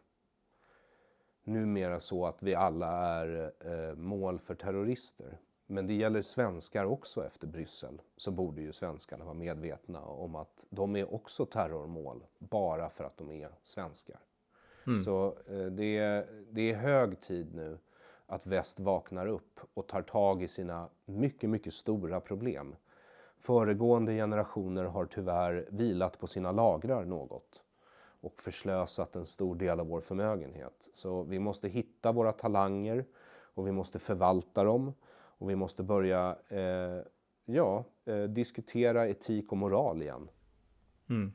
[1.44, 5.38] numera så att vi alla är eh, mål för terrorister.
[5.68, 8.02] Men det gäller svenskar också efter Bryssel.
[8.18, 13.18] Så borde ju svenskarna vara medvetna om att de är också terrormål bara för att
[13.18, 14.20] de är svenskar.
[14.88, 15.02] Mm.
[15.02, 17.78] Så eh, det, är, det är hög tid nu
[18.28, 22.76] att väst vaknar upp och tar tag i sina mycket, mycket stora problem.
[23.40, 27.64] Föregående generationer har tyvärr vilat på sina lagrar något
[28.26, 30.90] och förslösat en stor del av vår förmögenhet.
[30.94, 33.06] Så vi måste hitta våra talanger
[33.54, 34.94] och vi måste förvalta dem
[35.38, 37.02] och vi måste börja eh,
[37.46, 40.30] ja, eh, diskutera etik och moral igen.
[41.10, 41.34] Mm.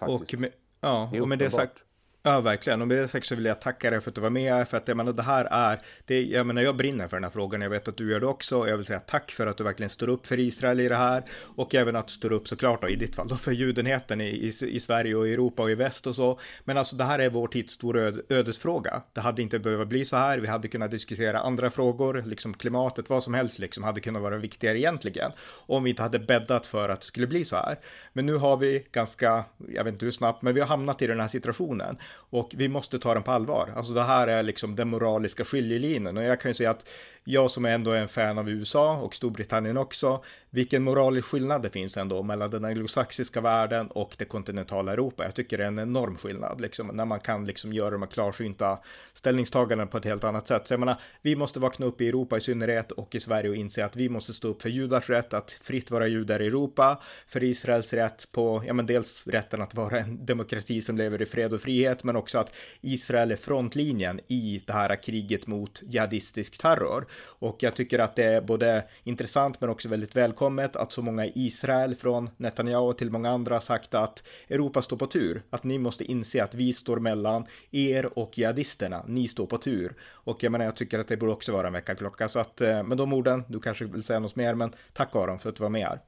[0.00, 1.84] Och med, ja, och med det sagt
[2.22, 2.82] Ja, verkligen.
[2.82, 4.76] Och med det sagt så vill jag tacka dig för att du var med, för
[4.76, 7.60] att jag menar, det här är, det, jag menar, jag brinner för den här frågan,
[7.60, 9.90] jag vet att du gör det också, jag vill säga tack för att du verkligen
[9.90, 11.24] står upp för Israel i det här,
[11.56, 14.24] och även att du står upp såklart då, i ditt fall då, för judenheten i,
[14.24, 16.40] i, i Sverige och i Europa och i väst och så.
[16.64, 19.02] Men alltså, det här är vår tids stora öd, ödesfråga.
[19.12, 23.10] Det hade inte behövt bli så här, vi hade kunnat diskutera andra frågor, liksom klimatet,
[23.10, 25.32] vad som helst, liksom, hade kunnat vara viktigare egentligen,
[25.66, 27.78] om vi inte hade bäddat för att det skulle bli så här.
[28.12, 31.06] Men nu har vi ganska, jag vet inte hur snabbt, men vi har hamnat i
[31.06, 31.96] den här situationen.
[32.12, 33.72] Och vi måste ta den på allvar.
[33.76, 36.16] Alltså det här är liksom den moraliska skiljelinjen.
[36.16, 36.88] Och jag kan ju säga att
[37.24, 41.70] jag som ändå är en fan av USA och Storbritannien också, vilken moralisk skillnad det
[41.70, 45.24] finns ändå mellan den anglosaxiska världen och det kontinentala Europa.
[45.24, 48.08] Jag tycker det är en enorm skillnad, liksom, när man kan liksom göra de här
[48.08, 48.78] klarsynta
[49.12, 50.66] ställningstaganden på ett helt annat sätt.
[50.66, 53.56] Så jag menar, vi måste vakna upp i Europa i synnerhet och i Sverige och
[53.56, 57.00] inse att vi måste stå upp för judars rätt att fritt vara judar i Europa,
[57.28, 61.26] för Israels rätt på, ja men dels rätten att vara en demokrati som lever i
[61.26, 66.58] fred och frihet, men också att Israel är frontlinjen i det här kriget mot jihadistisk
[66.58, 67.06] terror.
[67.24, 70.39] Och jag tycker att det är både intressant men också väldigt välkommet
[70.76, 74.96] att så många i Israel från Netanyahu till många andra har sagt att Europa står
[74.96, 79.46] på tur, att ni måste inse att vi står mellan er och jihadisterna, ni står
[79.46, 79.96] på tur.
[80.02, 82.28] Och jag menar, jag tycker att det borde också vara en väckarklocka.
[82.28, 85.38] Så att eh, med de orden, du kanske vill säga något mer, men tack Aron
[85.38, 86.00] för att du var med här.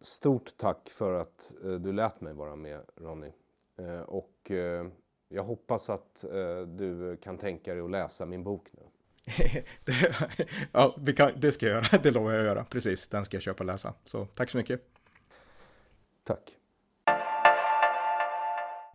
[0.00, 3.32] Stort tack för att eh, du lät mig vara med Ronny.
[3.78, 4.50] Eh, och
[5.28, 6.24] jag hoppas att
[6.78, 8.89] du kan tänka dig att läsa min bok nu.
[10.72, 11.98] ja, kan, det ska jag göra.
[12.02, 12.64] Det lovar jag att göra.
[12.64, 13.94] Precis, den ska jag köpa och läsa.
[14.04, 14.80] Så tack så mycket.
[16.26, 16.56] Tack.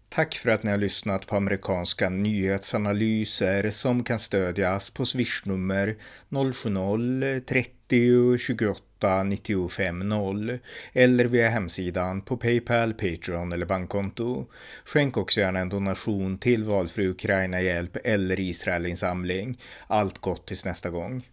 [0.09, 5.95] Tack för att ni har lyssnat på amerikanska nyhetsanalyser som kan stödjas på swishnummer
[6.29, 8.81] 070-30 28
[9.23, 10.59] 95 0
[10.93, 14.45] eller via hemsidan på Paypal, Patreon eller bankkonto.
[14.85, 19.61] Skänk också gärna en donation till valfri Ukraina-hjälp eller Israelinsamling.
[19.87, 21.23] Allt gott tills nästa gång.